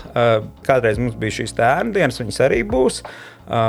kādreiz 0.64 0.96
mums 0.96 1.18
bija 1.20 1.42
šīs 1.42 1.52
ērdienas, 1.60 2.22
viņas 2.22 2.38
arī 2.46 2.62
būs. 2.64 3.02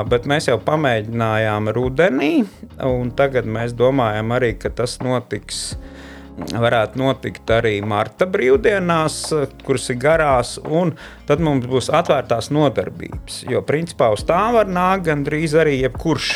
Bet 0.08 0.23
mēs 0.32 0.47
jau 0.47 0.55
pamēģinājām 0.63 1.67
rudenī, 1.75 2.45
un 2.88 3.12
tagad 3.19 3.51
mēs 3.51 3.75
domājam 3.75 4.32
arī, 4.32 4.53
ka 4.63 4.71
tas 4.71 4.95
notiks 5.03 5.73
uh, 5.73 5.98
varētu 6.39 6.99
notikt 6.99 7.49
arī 7.54 7.75
marta 7.86 8.28
brīvdienās, 8.30 9.19
kuras 9.65 9.89
ir 9.91 9.99
garās, 10.02 10.56
un 10.63 10.93
tad 11.30 11.43
mums 11.43 11.67
būs 11.69 11.89
atvērtās 11.93 12.52
nodarbības. 12.56 13.43
Jo 13.49 13.63
principā 13.65 14.12
uz 14.15 14.25
tām 14.28 14.56
var 14.58 14.69
nākt 14.71 15.08
gandrīz 15.10 15.56
arī 15.60 15.80
jebkurš 15.84 16.30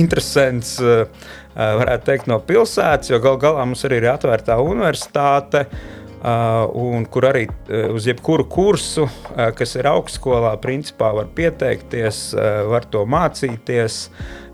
interesants, 0.00 0.76
eh, 0.80 1.06
varētu 1.56 2.10
teikt, 2.10 2.26
no 2.30 2.40
pilsētas, 2.40 3.10
jo 3.10 3.22
gal 3.22 3.38
galā 3.42 3.64
mums 3.64 3.84
arī 3.88 4.02
ir 4.02 4.10
atvērtā 4.16 4.58
universitāte. 4.62 5.66
Uh, 6.16 6.64
un 6.74 7.04
kur 7.06 7.26
arī 7.28 7.44
uh, 7.44 7.92
uz 7.94 8.06
jebkuru 8.08 8.46
kursu, 8.50 9.04
uh, 9.04 9.50
kas 9.54 9.76
ir 9.76 9.86
augstskolā, 9.86 10.54
principā 10.58 11.12
var 11.14 11.28
pieteikties, 11.36 12.32
var 12.66 12.88
to 12.90 13.04
mācīties. 13.06 13.98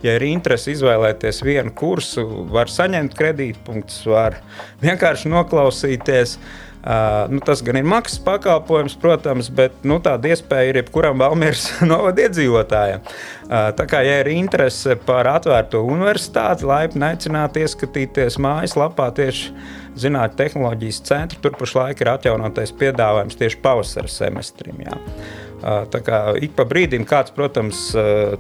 Ja 0.03 0.17
ir 0.19 0.27
interese 0.27 0.73
izvēlēties 0.75 1.43
vienu 1.47 1.71
kursu, 1.79 2.25
var 2.51 2.71
saņemt 2.71 3.15
kredītpunktus, 3.19 4.03
var 4.11 4.41
vienkārši 4.83 5.31
noklausīties. 5.31 6.37
Uh, 6.83 7.29
nu, 7.31 7.39
tas 7.47 7.61
gan 7.63 7.77
ir 7.79 7.85
maksas 7.87 8.19
pakalpojums, 8.27 8.97
protams, 8.99 9.47
bet 9.55 9.85
nu, 9.87 10.01
tāda 10.03 10.33
iespēja 10.33 10.73
ir 10.73 10.81
jebkuram 10.81 11.21
Valmīras 11.23 11.69
novada 11.93 12.25
iedzīvotājam. 12.25 13.05
Uh, 13.47 13.69
tā 13.79 13.87
kā 13.87 14.01
ja 14.03 14.17
ir 14.25 14.33
interese 14.33 14.97
par 15.07 15.31
atvērto 15.31 15.85
universitāti, 15.87 16.67
laipni 16.67 17.07
aicināt 17.13 17.61
ieskatīties 17.63 18.41
mājaslapā 18.43 19.13
tieši 19.15 19.55
Zinātņu 20.03 20.39
tehnoloģijas 20.41 20.99
centra. 21.07 21.39
Tur 21.45 21.55
pašlaik 21.61 22.03
ir 22.03 22.11
atjaunotais 22.17 22.75
piedāvājums 22.81 23.39
tieši 23.39 23.63
pavasara 23.63 24.11
semestrim. 24.11 24.83
Jā. 24.83 24.99
Tā 25.63 26.01
kā 26.03 26.19
ik 26.43 26.57
pa 26.59 26.67
brīdim 26.69 27.05
kāds, 27.09 27.33
protams, 27.35 27.85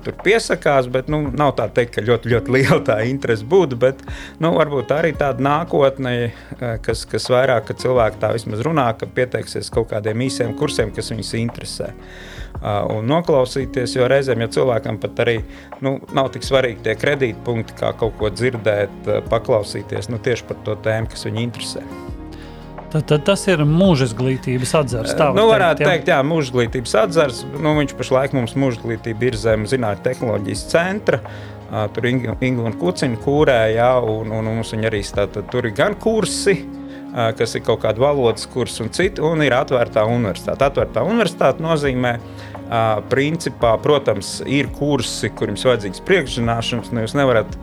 tur 0.02 0.16
piesakās, 0.24 0.88
bet 0.92 1.11
nu, 1.12 1.22
nav 1.30 1.54
tā 1.58 1.68
teikt, 1.70 1.94
ka 1.96 2.04
ļoti, 2.06 2.32
ļoti 2.32 2.54
liela 2.56 2.80
tā 2.87 2.98
interese 3.06 3.46
būtu. 3.48 3.78
Bet 3.82 4.02
nu, 4.42 4.52
varbūt 4.56 4.90
arī 4.94 5.12
tāda 5.18 5.44
nākotne, 5.44 6.14
kas, 6.82 7.04
kas 7.08 7.28
vairāk 7.32 7.68
ka 7.68 7.78
cilvēki 7.78 8.22
tā 8.22 8.32
vismaz 8.35 8.62
runā, 8.66 8.88
ka 8.98 9.06
pieteiksies 9.06 9.70
kaut 9.72 9.90
kādiem 9.92 10.26
īsiem 10.26 10.56
kursiem, 10.58 10.90
kas 10.94 11.12
viņus 11.14 11.35
interesē. 11.38 11.92
Un 12.62 13.06
noklausīties, 13.11 13.96
jo 13.96 14.06
reizēm, 14.11 14.44
ja 14.44 14.50
cilvēkam 14.52 14.98
pat 15.02 15.22
arī 15.24 15.38
nu, 15.82 15.96
nav 16.14 16.30
tik 16.35 16.46
svarīgi 16.46 16.85
tie 16.87 16.96
kredītpunkti, 16.98 17.78
kā 17.80 17.94
kaut 17.98 18.18
ko 18.20 18.30
dzirdēt, 18.35 19.12
paklausīties 19.30 20.11
nu, 20.12 20.20
tieši 20.22 20.50
par 20.50 20.61
to 20.66 20.76
tēmu, 20.85 21.11
kas 21.14 21.26
viņu 21.30 21.46
interesē. 21.46 21.87
Tad, 22.92 23.07
tad 23.09 23.22
tas 23.24 23.46
ir 23.48 23.62
mūža 23.64 24.11
izglītības 24.11 24.74
atzars. 24.83 25.14
Tā 25.16 25.31
nu, 25.33 25.46
varētu 25.48 25.81
teikt, 25.81 25.87
jā, 25.87 25.94
teikt, 25.94 26.11
jā 26.12 26.18
mūža 26.28 26.50
izglītības 26.50 26.92
atzars. 27.07 27.40
Nu, 27.57 27.72
viņš 27.78 27.94
pašlaik 27.96 28.37
mums 28.37 28.52
mūža 28.52 28.83
izglītība 28.83 29.31
ir 29.31 29.38
zem 29.40 29.64
zinātnē 29.70 30.05
tehnoloģijas 30.11 30.66
centra. 30.68 31.22
Tur 31.96 32.05
ir 32.05 32.20
Inga 32.20 32.66
un 32.68 32.76
Kuciņa 32.76 33.16
kūrē, 33.24 33.59
jā, 33.78 33.94
un, 34.05 34.35
un 34.37 34.50
mums 34.50 34.74
arī 34.76 35.00
tātad, 35.09 35.46
tur 35.48 35.64
ir 35.64 35.72
gan 35.78 35.96
kursi, 35.96 36.59
kas 37.38 37.57
ir 37.57 37.64
kaut 37.64 37.81
kāda 37.85 38.02
valodas 38.02 38.44
kursi 38.52 38.85
un 38.85 38.92
citi, 38.92 39.24
un 39.24 39.40
ir 39.44 39.57
atvērtā 39.57 40.05
universitāte. 40.09 40.68
Atvērtā 40.68 41.05
universitāte 41.09 41.64
nozīmē, 41.64 42.18
principā, 43.12 43.72
protams, 43.81 44.38
ir 44.44 44.68
kursi, 44.76 45.33
kur 45.37 45.48
jums 45.48 45.64
vajadzīgs 45.68 46.05
priekšzināšanas, 46.09 46.92
nu 46.92 47.07
jūs 47.07 47.16
nevarat 47.16 47.57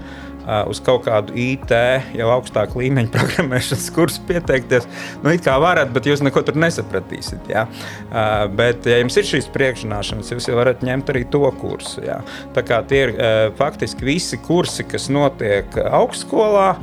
uz 0.70 0.80
kaut 0.84 1.04
kādu 1.08 1.36
IT, 1.38 1.74
jau 2.18 2.30
augstāku 2.34 2.82
līmeņu 2.82 3.12
programmēšanas 3.16 3.90
kursu 3.96 4.24
pieteikties. 4.30 4.88
Nu, 5.24 5.34
it 5.36 5.46
kā 5.46 5.56
varat, 5.62 5.92
bet 5.96 6.10
jūs 6.10 6.24
neko 6.26 6.44
tur 6.48 6.58
nesapratīsiet. 6.60 7.50
Ja? 7.52 7.66
Bet, 8.56 8.88
ja 8.90 9.00
jums 9.02 9.18
ir 9.20 9.28
šīs 9.30 9.50
priekšzināšanas, 9.54 10.34
jūs 10.34 10.50
jau 10.50 10.58
varat 10.60 10.84
ņemt 10.86 11.14
arī 11.14 11.26
to 11.32 11.44
kursu. 11.62 12.04
Ja? 12.06 12.20
Tā 12.56 12.66
kā 12.66 12.82
tie 12.90 13.04
ir 13.08 13.16
faktiski 13.60 14.08
visi 14.08 14.40
kursi, 14.42 14.88
kas 14.90 15.10
notiek 15.14 15.80
augstskolā. 15.90 16.74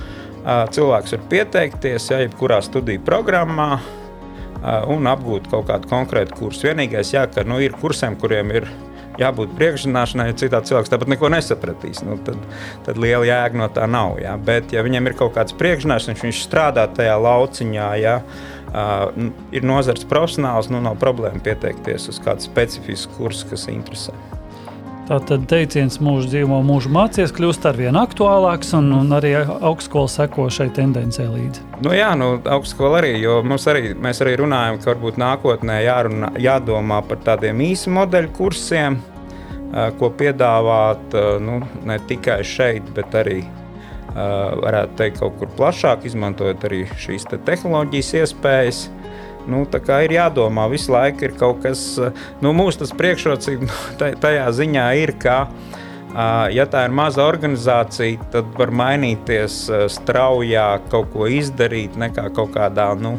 Cilvēks 0.46 1.16
var 1.16 1.22
pieteikties, 1.31 2.11
ja 2.12 2.20
jebkurā 2.22 2.61
studiju 2.62 3.02
programmā 3.07 3.81
un 4.90 5.09
apgūt 5.11 5.50
kaut 5.50 5.66
kādu 5.70 5.90
konkrētu 5.90 6.38
kursu. 6.38 6.68
Vienīgais, 6.70 7.11
jā, 7.14 7.26
ka 7.31 7.42
nu, 7.46 7.59
ir 7.62 7.74
kursiem, 7.81 8.14
kuriem 8.20 8.52
ir 8.55 8.68
ielikumi 8.70 8.95
jābūt 9.20 9.55
priekšzināšanai, 9.59 10.29
ja 10.31 10.38
citādi 10.42 10.72
cilvēks 10.72 10.92
tāpat 10.92 11.12
neko 11.12 11.31
nesapratīs. 11.33 12.02
Nu, 12.07 12.18
tad, 12.26 12.38
tad 12.87 13.00
liela 13.00 13.26
jēga 13.29 13.62
no 13.62 13.70
tā 13.72 13.88
nav. 13.90 14.18
Jā. 14.22 14.37
Bet, 14.37 14.74
ja 14.76 14.85
viņam 14.87 15.11
ir 15.11 15.18
kaut 15.18 15.35
kāds 15.37 15.57
priekšzināšanas, 15.59 16.24
viņš 16.26 16.44
strādā 16.46 16.87
tajā 16.96 17.16
lauciņā, 17.22 17.90
jā, 18.02 18.16
uh, 18.22 19.12
ir 19.57 19.66
nozars 19.66 20.07
profesionāls, 20.09 20.70
nu 20.72 20.83
nav 20.85 20.98
problēma 21.02 21.42
pieteikties 21.44 22.11
uz 22.12 22.22
kādu 22.22 22.44
specifisku 22.46 23.20
kursu, 23.20 23.48
kas 23.52 23.68
interesē. 23.72 24.16
Tātad 25.07 25.45
teiciens 25.47 26.01
mūža 26.03 26.33
dzīvo, 26.33 26.57
mūža 26.66 26.90
mācīties, 26.90 27.33
kļūst 27.37 27.66
ar 27.71 27.77
vien 27.79 27.95
aktuālāks, 27.95 28.73
un, 28.75 28.88
un 28.90 29.14
arī 29.14 29.37
augstskola 29.38 30.11
seko 30.11 30.49
šai 30.51 30.66
tendencē 30.75 31.29
līdzi. 31.31 31.62
Nu 31.87 31.92
jā, 31.95 32.09
nu, 32.19 32.33
augstskola 32.42 32.99
arī, 32.99 33.12
jo 33.23 33.37
arī, 33.71 33.92
mēs 34.03 34.23
arī 34.25 34.33
runājam, 34.40 34.81
ka 34.83 34.90
varbūt 34.90 35.21
nākotnē 35.23 35.77
jārunā, 35.85 36.33
jādomā 36.42 36.99
par 37.07 37.23
tādiem 37.29 37.62
īsu 37.69 37.95
modeļu 37.95 38.33
kursiem, 38.35 38.99
ko 40.01 40.11
piedāvāt 40.19 41.14
nu, 41.45 41.61
ne 41.87 42.01
tikai 42.11 42.40
šeit, 42.47 42.90
bet 42.97 43.14
arī 43.14 43.45
varētu 44.16 44.99
teikt 44.99 45.23
kaut 45.23 45.38
kur 45.38 45.55
plašāk, 45.55 46.07
izmantojot 46.11 46.66
arī 46.66 46.83
šīs 46.99 47.29
te 47.31 47.38
tehnoloģijas 47.47 48.12
iespējas. 48.25 48.87
Nu, 49.46 49.62
ir 50.02 50.14
jādomā, 50.16 50.66
visu 50.70 50.92
laiku 50.94 51.28
ir 51.28 51.35
kaut 51.38 51.62
kas, 51.64 51.82
nu, 52.42 52.52
mūsu 52.56 52.88
priekšrocība 52.98 53.66
nu, 53.68 54.12
tajā 54.22 54.46
ziņā 54.59 54.87
ir, 55.02 55.14
ka, 55.22 55.38
ja 56.54 56.66
tā 56.70 56.87
ir 56.88 56.94
maza 56.96 57.26
organizācija, 57.26 58.28
tad 58.35 58.50
var 58.59 58.72
mainīties 58.74 59.66
straujāk, 59.96 60.88
kaut 60.92 61.12
ko 61.14 61.28
izdarīt 61.30 61.98
nekā 62.00 62.28
kaut 62.37 62.54
kādā 62.56 62.90
nu, 62.98 63.16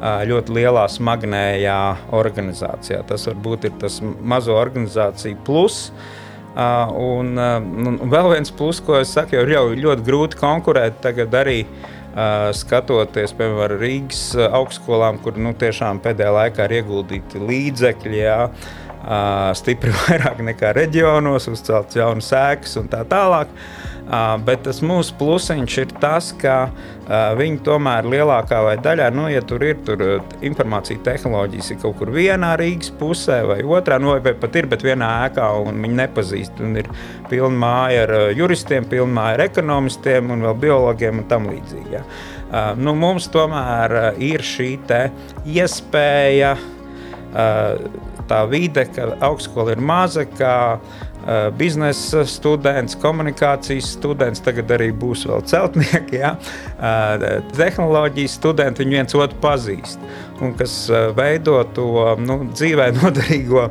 ļoti 0.00 0.56
lielā, 0.56 0.86
smagnējā 0.88 1.80
organizācijā. 2.16 3.02
Tas 3.08 3.28
varbūt 3.28 3.68
ir 3.68 3.76
tas 3.82 4.00
mazo 4.02 4.56
organizāciju 4.56 5.40
plus. 5.44 5.88
Uh, 6.50 6.90
un, 6.98 7.36
uh, 7.38 7.60
un 7.62 8.10
vēl 8.10 8.32
viens 8.32 8.50
plus, 8.50 8.80
ko 8.82 8.96
es 8.98 9.12
saku, 9.14 9.38
ir 9.38 9.52
ļoti 9.78 10.02
grūti 10.02 10.38
konkurēt 10.40 10.96
tagad 11.04 11.36
arī 11.38 11.60
uh, 11.62 11.99
skatoties, 12.56 13.34
piemēram, 13.38 13.80
Rīgas 13.80 14.22
augstskolām, 14.50 15.20
kur 15.22 15.38
nu, 15.38 15.52
tiešām 15.58 16.00
pēdējā 16.02 16.32
laikā 16.34 16.66
ir 16.66 16.80
ieguldīti 16.80 17.42
līdzekļi. 17.42 18.22
Jā, 18.24 18.38
Stipri 19.56 19.94
vairāk 20.02 20.42
nekā 20.44 20.74
reģionos, 20.76 21.48
uzcelts 21.52 21.98
jaunas 21.98 22.32
sēklas 22.32 22.76
un 22.80 22.90
tā 22.92 23.04
tālāk. 23.08 23.52
Bet 24.10 24.64
tas 24.66 24.80
mūsu 24.82 25.14
plusiņš 25.20 25.74
ir 25.84 25.92
tas, 26.02 26.32
ka 26.38 26.54
viņi 27.38 27.60
tomēr 27.66 28.08
lielākā 28.10 28.58
vai 28.66 28.72
daļā, 28.82 29.06
nu, 29.14 29.28
ja 29.30 29.42
tur 29.46 29.62
ir 29.62 29.78
tur 29.86 30.02
informācija 30.46 30.98
tehnoloģijas, 31.06 31.68
ir 31.70 31.78
kaut 31.82 31.94
kur 32.00 32.10
vienā 32.14 32.56
Rīgas 32.58 32.90
pusē 32.98 33.40
vai 33.46 33.60
otrā, 33.62 34.00
nu, 34.02 34.16
vai 34.24 34.34
pat 34.34 34.58
ir, 34.58 34.66
bet 34.70 34.82
vienā 34.86 35.10
ēkā 35.28 35.46
un 35.62 35.78
viņi 35.84 36.00
nepazīst. 36.02 36.58
Un 36.66 36.80
ir 36.82 36.90
pilna 37.30 37.54
māja 37.62 38.02
ar 38.08 38.14
juristiem, 38.34 38.88
pilna 38.90 39.14
māja 39.20 39.38
ar 39.38 39.44
ekonomistiem 39.46 40.34
un 40.34 40.42
vēl 40.48 40.58
biologiem 40.66 41.22
un 41.22 41.30
tam 41.30 41.46
līdzīgi. 41.52 41.94
Ja. 41.94 42.02
Nu, 42.82 42.96
mums 42.98 43.30
tomēr 43.30 44.16
ir 44.18 44.42
šī 44.42 44.72
iespēja, 45.54 46.56
tā 48.30 48.40
vide, 48.50 48.84
ka 48.90 49.06
augstskola 49.22 49.76
ir 49.76 49.82
maza, 49.86 50.26
ka 50.26 50.56
Eh, 51.09 51.09
biznesa 51.58 52.24
students, 52.26 52.96
komunikācijas 53.00 53.92
students, 53.96 54.42
tagad 54.44 54.70
arī 54.76 54.90
būs 54.96 55.26
vēl 55.28 55.44
celtnieki, 55.50 56.20
ja? 56.22 56.34
Eh, 56.80 57.40
tehnoloģijas 57.56 58.38
studenti, 58.40 58.84
viņi 58.84 59.00
viens 59.00 59.16
otru 59.18 59.40
pazīst. 59.42 60.00
Un 60.40 60.54
kas 60.56 60.74
eh, 60.88 61.10
veido 61.16 61.58
to 61.76 62.14
nu, 62.20 62.42
dzīvē 62.54 62.92
noderīgo 63.00 63.68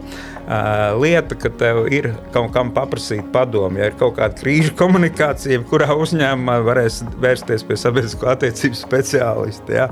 lieta, 0.98 1.36
ka 1.38 1.52
tev 1.54 1.84
ir 1.94 2.08
kaut 2.34 2.48
kam 2.56 2.72
paprasīt 2.74 3.28
padomu. 3.30 3.78
Ja 3.78 3.92
ir 3.92 3.98
kaut 4.00 4.16
kāda 4.18 4.34
krīža 4.40 4.72
komunikācija, 4.80 5.60
kurā 5.70 5.94
uzņēmumā 5.94 6.56
varēs 6.66 7.04
vērsties 7.22 7.68
pie 7.70 7.78
sabiedrisko 7.78 8.32
attiecību 8.32 8.80
speciālista, 8.80 9.76
ja? 9.76 9.86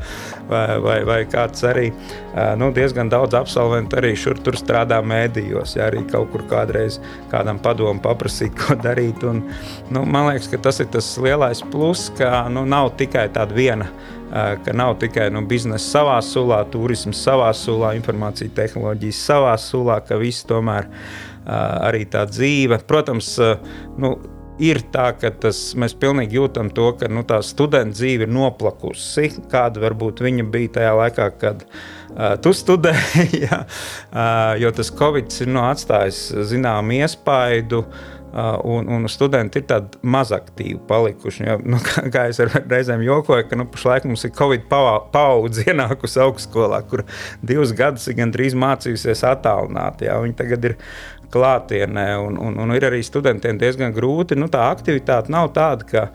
vai, 0.49 0.79
vai, 0.81 0.97
vai 1.05 1.19
kāds 1.29 1.61
arī 1.67 1.91
nu, 2.57 2.71
diezgan 2.73 3.11
daudz 3.13 3.37
absolventu 3.37 3.99
arī 4.01 4.15
šur 4.17 4.41
tur 4.41 4.57
strādā 4.57 4.97
mēdījos, 5.05 5.75
ja 5.77 5.91
arī 5.91 6.01
kaut 6.09 6.33
kur 6.33 6.47
kādreiz 6.49 6.97
kādam 7.47 7.61
padomu 7.63 8.01
paprasīt, 8.03 8.51
ko 8.59 8.75
darīt. 8.75 9.23
Un, 9.23 9.45
nu, 9.89 10.03
man 10.03 10.27
liekas, 10.31 10.49
ka 10.51 10.59
tas 10.67 10.81
ir 10.83 10.91
tas 10.91 11.07
lielais 11.21 11.63
pluss, 11.71 12.11
ka 12.17 12.47
nu, 12.51 12.65
nav 12.67 12.97
tikai 12.99 13.29
tāda 13.31 13.55
viena 13.55 13.87
ka 14.27 14.73
nav 14.75 14.97
tikai 14.99 15.29
nu, 15.31 15.39
biznesa 15.47 15.79
savā 15.87 16.17
sulā, 16.19 16.57
turisms 16.67 17.21
savā 17.23 17.47
sulā, 17.55 17.93
informācija 17.95 18.51
tehnoloģijas 18.57 19.21
savā 19.23 19.53
sulā, 19.55 20.01
ka 20.03 20.17
viss 20.19 20.43
tomēr 20.43 20.89
arī 21.47 22.03
tā 22.11 22.25
dzīve. 22.27 22.81
Protams, 22.89 23.29
nu, 23.95 24.17
ir 24.59 24.81
tā, 24.91 25.13
ka 25.15 25.31
tas, 25.31 25.61
mēs 25.79 25.95
pilnīgi 25.95 26.41
jūtam 26.41 26.73
to, 26.75 26.89
ka 26.99 27.07
nu, 27.07 27.23
tā 27.23 27.39
studenta 27.39 27.95
dzīve 27.95 28.27
ir 28.27 28.35
noplakusi. 28.35 29.29
Kāda 29.47 29.85
varbūt 29.85 30.25
viņa 30.27 30.49
bija 30.51 30.75
tajā 30.81 30.91
laikā, 30.99 31.29
kad 31.39 31.63
uh, 31.63 31.79
tu 32.41 32.53
studēji, 32.55 33.41
ja? 33.45 33.63
uh, 33.63 34.53
jo 34.61 34.73
tas 34.75 34.93
Covid 34.97 35.33
ir 35.43 35.51
nu, 35.53 35.63
atstājis 35.67 36.29
zināmu 36.51 37.01
iespaidu. 37.01 37.85
Uh, 38.27 38.57
un, 38.67 38.89
un 38.91 39.07
studenti 39.09 39.61
ir 39.61 39.65
tādi 39.69 39.97
mazaktīvi 40.03 40.81
palikuši. 40.89 41.45
Ja, 41.47 41.55
nu, 41.63 41.79
kā, 41.87 42.03
kā 42.13 42.25
es 42.29 42.41
reizēm 42.43 43.01
jokoju, 43.05 43.47
ka 43.49 43.57
nu, 43.57 43.65
pašlaik 43.71 44.05
mums 44.05 44.25
ir 44.27 44.33
Covid 44.37 44.67
paudze 44.69 45.63
ienākusi 45.65 46.19
augstskolā, 46.21 46.81
kur 46.89 47.05
divus 47.41 47.71
gadus 47.77 48.09
ir 48.11 48.17
gandrīz 48.19 48.57
mācījusies 48.59 49.23
attālināti. 49.31 50.11
Viņi 50.11 50.37
tagad 50.37 50.67
ir 50.69 50.75
klātienē, 51.31 52.07
un, 52.23 52.37
un, 52.39 52.59
un 52.63 52.73
ir 52.75 52.85
arī 52.87 53.01
studentiem 53.03 53.57
diezgan 53.59 53.95
grūti. 53.95 54.37
Nu, 54.39 54.49
tā 54.51 54.67
aktivitāte 54.71 55.31
nav 55.33 55.51
tāda, 55.55 55.87
ka 55.87 56.05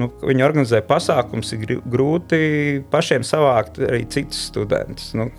nu, 0.00 0.10
viņi 0.22 0.46
organizē 0.46 0.82
pasākumus, 0.86 1.54
ir 1.56 1.80
grūti 1.82 2.82
pašiem 2.92 3.26
savākt 3.26 3.82
arī 3.88 4.04
citus 4.12 4.46
studentus. 4.52 5.12
Nu, 5.18 5.30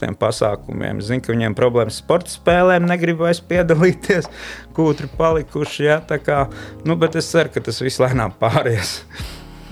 tiem 0.00 0.16
pasākumiem. 0.18 1.02
Zinu, 1.04 1.24
ka 1.24 1.34
viņiem 1.34 1.56
problēmas 1.58 2.00
sporta 2.02 2.32
spēlēm, 2.32 2.86
negrib 2.88 3.20
vairs 3.22 3.42
piedalīties, 3.44 4.30
kūtri 4.76 5.10
palikuši. 5.18 5.88
Ja, 5.88 5.98
kā, 6.02 6.44
nu, 6.88 6.98
bet 7.00 7.18
es 7.20 7.30
ceru, 7.32 7.52
ka 7.54 7.64
tas 7.68 7.82
viss 7.84 8.00
lēnām 8.02 8.34
pāries. 8.40 9.00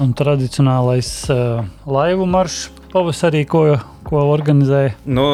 Un 0.02 0.10
tradicionālais 0.12 1.08
uh, 1.32 1.62
laivu 1.88 2.26
maršs 2.28 2.66
pavasarī, 2.92 3.42
ko, 3.49 3.62
ko 4.07 4.22
organizēja 4.33 4.94
nu, 5.07 5.27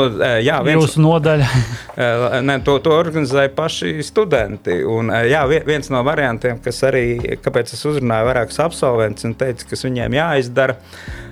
jā, 0.43 0.59
viens, 0.67 0.79
jūsu 0.79 1.03
nodaļa? 1.05 1.49
ne, 2.49 2.59
to, 2.67 2.79
to 2.85 2.95
organizēja 2.97 3.53
paši 3.57 3.95
studenti. 4.07 4.79
Un, 4.88 5.12
jā, 5.29 5.45
viens 5.69 5.91
no 5.93 6.03
variantiem, 6.07 6.62
kas 6.65 6.83
arī, 6.88 7.37
kāpēc 7.43 7.75
es 7.77 7.85
uzrunāju 7.88 8.31
vairākus 8.31 8.62
absolventus 8.65 9.29
un 9.29 9.37
teicu, 9.38 9.69
kas 9.73 9.87
viņiem 9.88 10.19
jāizdara, 10.19 10.79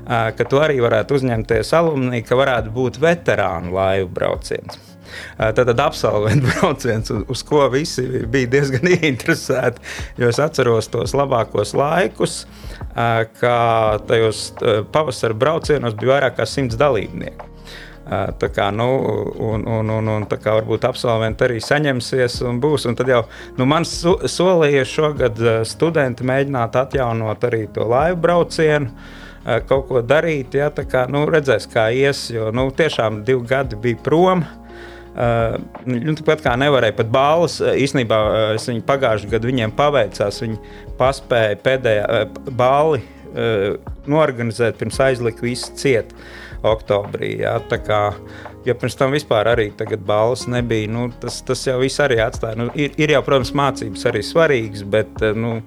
ka 0.07 0.49
tu 0.49 0.61
arī 0.63 0.81
varētu 0.83 1.21
uzņemties 1.21 1.75
alumnī, 1.81 2.25
ka 2.27 2.39
varētu 2.41 2.75
būt 2.77 3.03
veterānu 3.03 3.77
laivu 3.77 4.11
brauciens. 4.21 4.90
Tad, 5.39 5.73
absolventu 5.81 6.51
brauciens, 6.53 7.13
uz 7.29 7.45
ko 7.47 7.67
visi 7.73 8.07
bija 8.31 8.51
diezgan 8.57 8.91
ieinteresēti. 8.95 9.85
Jo 10.21 10.33
es 10.33 10.41
atceros 10.43 10.91
tos 10.93 11.15
labākos 11.17 11.75
laikus, 11.79 12.43
kā 13.41 13.61
tajos 14.09 14.51
pavasara 14.93 15.37
braucienos 15.37 15.97
bija 15.99 16.17
vairāk 16.17 16.41
kā 16.41 16.49
simts 16.49 16.79
dalībnieku. 16.81 17.51
Tā 18.11 18.49
kā, 18.51 18.71
nu, 18.75 18.87
un, 19.39 19.63
un, 19.71 19.91
un, 19.95 20.09
un 20.17 20.25
tā 20.27 20.41
kā 20.43 20.57
varbūt 20.57 20.83
absolventi 20.89 21.47
arī 21.47 21.61
saņemsies 21.63 22.41
un 22.49 22.59
būs. 22.63 22.89
Un 22.91 22.99
tad 22.99 23.13
jau 23.13 23.21
nu, 23.59 23.69
man 23.71 23.87
so, 23.87 24.17
solīja 24.27 24.83
šogad 24.89 25.39
studenti 25.69 26.27
mēģināt 26.27 26.79
atjaunot 26.81 27.47
arī 27.47 27.69
to 27.75 27.87
laivu 27.87 28.19
braucienu 28.25 28.91
kaut 29.69 29.87
ko 29.89 30.03
darīt. 30.03 30.59
Ja, 30.59 30.73
kā, 30.75 31.07
nu, 31.13 31.23
redzēs, 31.31 31.69
kā 31.71 31.87
ies, 31.95 32.27
jo 32.35 32.51
nu, 32.57 32.67
tiešām 32.75 33.23
divi 33.29 33.47
gadi 33.53 33.79
bija 33.79 34.03
prom. 34.05 34.43
Uh, 34.43 34.60
nu, 35.91 36.15
tāpat 36.19 36.45
kā 36.45 36.53
nevarēja 36.61 36.97
pat 37.01 37.09
balvas, 37.13 37.59
īstenībā 37.61 38.19
uh, 38.27 38.53
viņi 38.63 38.85
pagājušajā 38.87 39.33
gadā 39.33 39.51
viņiem 39.51 39.75
paveicās. 39.79 40.43
Viņi 40.45 40.61
paspēja 41.01 41.59
pēdējā 41.65 42.05
uh, 42.07 42.53
balvu 42.61 43.01
uh, 43.01 43.91
norganizēt 44.11 44.79
pirms 44.81 45.01
aizlika 45.03 45.45
visu 45.47 45.75
cietu 45.81 46.17
oktobrī. 46.67 47.39
Jā, 47.41 47.57
kā, 47.87 48.01
ja 48.67 48.77
pirms 48.77 48.99
tam 49.01 49.15
vispār 49.17 49.49
arī 49.55 49.71
balvas 49.97 50.47
nebija, 50.51 50.91
nu, 50.93 51.09
tas, 51.23 51.41
tas 51.47 51.67
jau 51.67 51.79
viss 51.81 52.03
arī 52.03 52.21
atstāja. 52.23 52.59
Nu, 52.61 52.69
ir, 52.75 52.95
ir 53.01 53.17
jau, 53.17 53.23
protams, 53.27 53.55
mācības 53.57 54.07
arī 54.11 54.23
svarīgas, 54.27 54.85
bet 54.85 55.25
nu, 55.35 55.59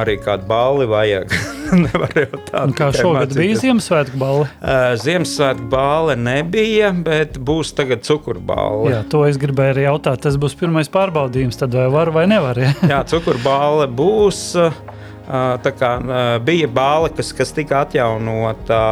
arī 0.00 0.16
kādu 0.22 0.46
balli 0.48 0.86
vajag. 0.90 1.34
Nevar 1.84 2.12
jau 2.18 2.40
tādu. 2.48 2.74
Kā 2.78 2.90
šogad 2.94 3.30
mācīt, 3.30 3.38
bija 3.40 3.60
Ziemassvētku 3.62 4.20
balva? 4.20 4.48
Uh, 4.58 4.88
Ziemassvētku 5.00 5.68
balva 5.72 6.16
nebija, 6.18 6.90
bet 7.06 7.38
būs 7.42 7.72
tagad 7.78 8.04
cukurbāla. 8.06 8.90
Jā, 8.92 9.00
to 9.10 9.24
es 9.28 9.38
gribēju 9.40 9.76
arī 9.76 9.86
jautāt. 9.86 10.22
Tas 10.26 10.38
būs 10.40 10.56
pirmais 10.58 10.90
pārbaudījums, 10.92 11.58
tad 11.60 11.74
vai 11.78 11.88
var 11.92 12.12
vai 12.14 12.26
nevar. 12.30 12.60
Ja? 12.60 12.74
Jā, 12.90 13.00
cukurbāla 13.14 13.88
būs. 13.90 14.44
Uh, 14.58 15.56
tā 15.64 15.72
kā 15.72 15.96
uh, 16.02 16.20
bija 16.44 16.68
bāle, 16.68 17.10
kas, 17.16 17.32
kas 17.36 17.54
tika 17.56 17.84
atjaunota 17.86 18.84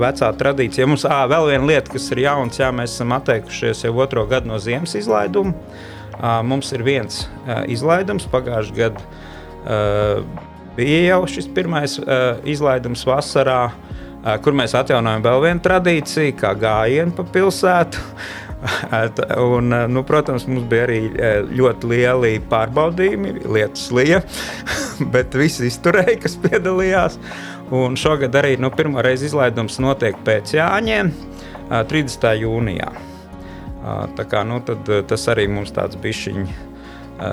vecā 0.00 0.30
tradīcija. 0.40 0.86
Mums 0.88 1.04
ā, 1.04 1.20
vēl 1.30 1.50
viena 1.52 1.66
lieta, 1.68 1.92
kas 1.92 2.08
ir 2.14 2.24
jauns, 2.24 2.58
jā, 2.58 2.70
mēs 2.74 2.96
esam 2.96 3.12
atteikušies 3.14 3.84
jau 3.84 3.92
otro 4.02 4.24
gadu 4.26 4.48
no 4.48 4.56
ziemas 4.58 4.96
izlaiduma. 4.98 5.52
Mums 6.44 6.72
ir 6.72 6.82
viens 6.84 7.20
izlaidums 7.70 8.26
pagājušajā 8.32 8.76
gadā. 8.76 9.04
Bija 10.76 11.00
jau 11.10 11.24
šis 11.28 11.48
pirmais 11.52 11.96
izlaidums 12.48 13.02
vasarā, 13.08 13.70
kur 14.44 14.56
mēs 14.56 14.76
atjaunojam 14.78 15.24
vēl 15.24 15.42
vienu 15.46 15.64
tradīciju, 15.64 16.36
kā 16.40 16.54
gājienu 16.58 17.16
pa 17.16 17.26
pilsētu. 17.34 18.04
Un, 19.40 19.72
nu, 19.88 20.02
protams, 20.04 20.44
mums 20.44 20.66
bija 20.68 20.84
arī 20.84 20.98
ļoti 21.56 21.88
lieli 21.94 22.32
pārbaudījumi, 22.50 23.38
lietas 23.48 23.86
lieja, 23.96 24.20
bet 25.14 25.36
visi 25.38 25.70
izturēja, 25.70 26.18
kas 26.20 26.36
piedalījās. 26.42 27.16
Un 27.72 27.96
šogad 27.96 28.36
arī 28.36 28.56
nu, 28.60 28.68
pirmā 28.74 29.04
reize 29.06 29.28
izlaidums 29.30 29.80
notiek 29.80 30.18
pēc 30.26 30.52
Jāņiem, 30.58 31.12
30. 31.70 32.32
jūnijā. 32.42 32.90
Tā 34.18 34.26
kā, 34.28 34.44
nu, 34.44 34.60
tad, 34.66 34.90
tas 35.08 35.28
arī 35.32 35.46
mums 35.48 35.72
tāds 35.72 35.96
bišķiņš 36.00 36.69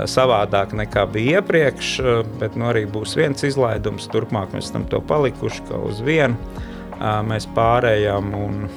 savādāk 0.10 0.74
nekā 0.76 1.06
bija 1.12 1.42
iepriekš, 1.42 1.94
bet 2.42 2.58
nu, 2.60 2.68
arī 2.72 2.86
būs 2.92 3.16
viens 3.20 3.46
izlaidums. 3.48 4.10
Turpmāk 4.12 4.56
mēs 4.58 4.74
tam 4.74 4.88
to 4.92 5.00
palikuši, 5.00 5.64
ka 5.70 5.80
uz 5.88 6.04
vienu 6.04 6.36
mēs 7.28 7.48
pārējām. 7.56 8.34
Un, 8.36 8.68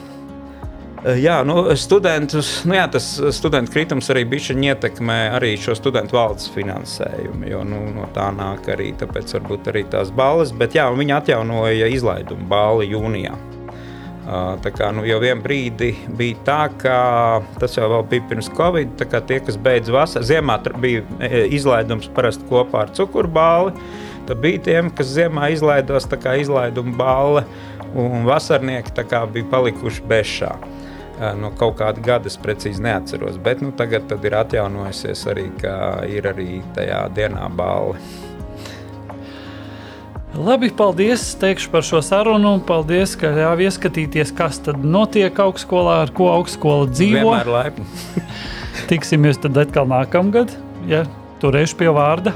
Eh, 1.04 1.16
jā, 1.24 1.38
nu, 1.48 1.62
studentus, 1.80 2.48
nu, 2.68 2.74
jā, 2.76 2.84
tas 2.92 3.06
studentu 3.32 3.72
kritums 3.72 4.10
arī 4.12 4.26
bija 4.28 4.52
ietekmē 4.52 5.18
arī 5.38 5.54
šo 5.56 5.72
studentu 5.78 6.18
valdes 6.18 6.50
finansējumu. 6.52 7.46
Jo 7.48 7.62
nu, 7.64 7.80
no 7.94 8.08
tā 8.14 8.28
nāk 8.36 8.68
arī, 8.74 8.90
tāpēc 9.00 9.32
varbūt 9.38 9.70
arī 9.72 9.86
tās 9.88 10.12
balvas. 10.12 10.52
Bet 10.52 10.76
jā, 10.76 10.90
viņi 10.92 11.16
atjaunoja 11.16 11.88
izlaidumu 11.94 12.44
balvu 12.50 12.84
jūnijā. 12.90 13.32
Tā 14.26 14.70
kā 14.76 14.90
nu, 14.94 15.02
jau 15.08 15.16
vienā 15.22 15.40
brīdī 15.42 15.94
bija 16.18 16.42
tā, 16.46 16.58
ka 16.78 16.96
tas 17.58 17.74
jau 17.78 17.88
bija 18.06 18.26
pirms 18.28 18.50
Covid. 18.54 18.92
Tie, 19.26 19.40
kas 19.46 19.56
beidz 19.56 19.90
vasaru, 19.90 20.28
ziemā 20.28 20.58
bija 20.78 21.02
e, 21.18 21.46
izlaidums 21.56 22.10
parasti 22.14 22.44
kopā 22.50 22.84
ar 22.84 22.92
cukurbāli. 22.94 23.72
Tad 24.28 24.42
bija 24.44 24.60
tiem, 24.68 24.92
kas 24.94 25.10
ziemā 25.16 25.48
izlaidos 25.54 26.06
izlaiduma 26.38 26.94
balva, 26.96 27.44
un 27.96 28.28
vasarnieki 28.28 28.92
bija 29.32 29.50
palikuši 29.50 30.06
bez 30.06 30.26
šā 30.36 30.54
no 31.36 31.50
kaut 31.58 31.76
kāda 31.80 32.00
gada, 32.00 32.30
es 32.30 32.38
precīzi 32.40 32.80
neatceros. 32.80 33.36
Bet 33.42 33.60
nu, 33.60 33.72
tagad 33.76 34.08
ir 34.24 34.36
atjaunojusies 34.40 35.26
arī, 35.28 35.50
ka 35.60 35.74
ir 36.08 36.28
arī 36.30 36.62
tajā 36.76 37.08
dienā 37.16 37.48
balva. 37.52 37.98
Labi, 40.38 40.70
paldies 40.70 41.24
teikšu 41.40 41.72
par 41.72 41.82
šo 41.82 41.98
sarunu. 42.04 42.52
Paldies, 42.66 43.16
ka 43.18 43.32
ļāvi 43.34 43.66
ieskatīties, 43.66 44.30
kas 44.38 44.60
tad 44.62 44.84
notiek 44.86 45.34
augstskolā, 45.42 46.00
ar 46.04 46.12
ko 46.14 46.30
augstskola 46.36 46.86
dzīvo. 46.92 47.32
Vienmēr 47.34 47.50
laipni. 47.50 47.86
Tiksimies 48.90 49.40
tad 49.42 49.58
atkal 49.58 49.90
nākamgad, 49.90 50.54
ja 50.90 51.02
turēšu 51.42 51.80
pie 51.80 51.90
vārda. 51.96 52.34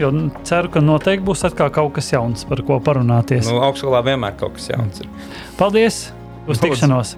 Jo 0.00 0.10
ceru, 0.48 0.72
ka 0.72 0.82
noteikti 0.82 1.26
būs 1.28 1.44
atkal 1.46 1.68
kaut 1.74 1.92
kas 1.98 2.08
jauns, 2.14 2.46
par 2.48 2.64
ko 2.66 2.80
parunāties. 2.82 3.46
Nu, 3.50 3.60
augstskolā 3.66 4.00
vienmēr 4.08 4.40
kaut 4.40 4.56
kas 4.56 4.72
jauns 4.72 5.04
ir. 5.04 5.12
Paldies! 5.60 6.06
Uz 6.48 6.64
tikšanos! 6.64 7.14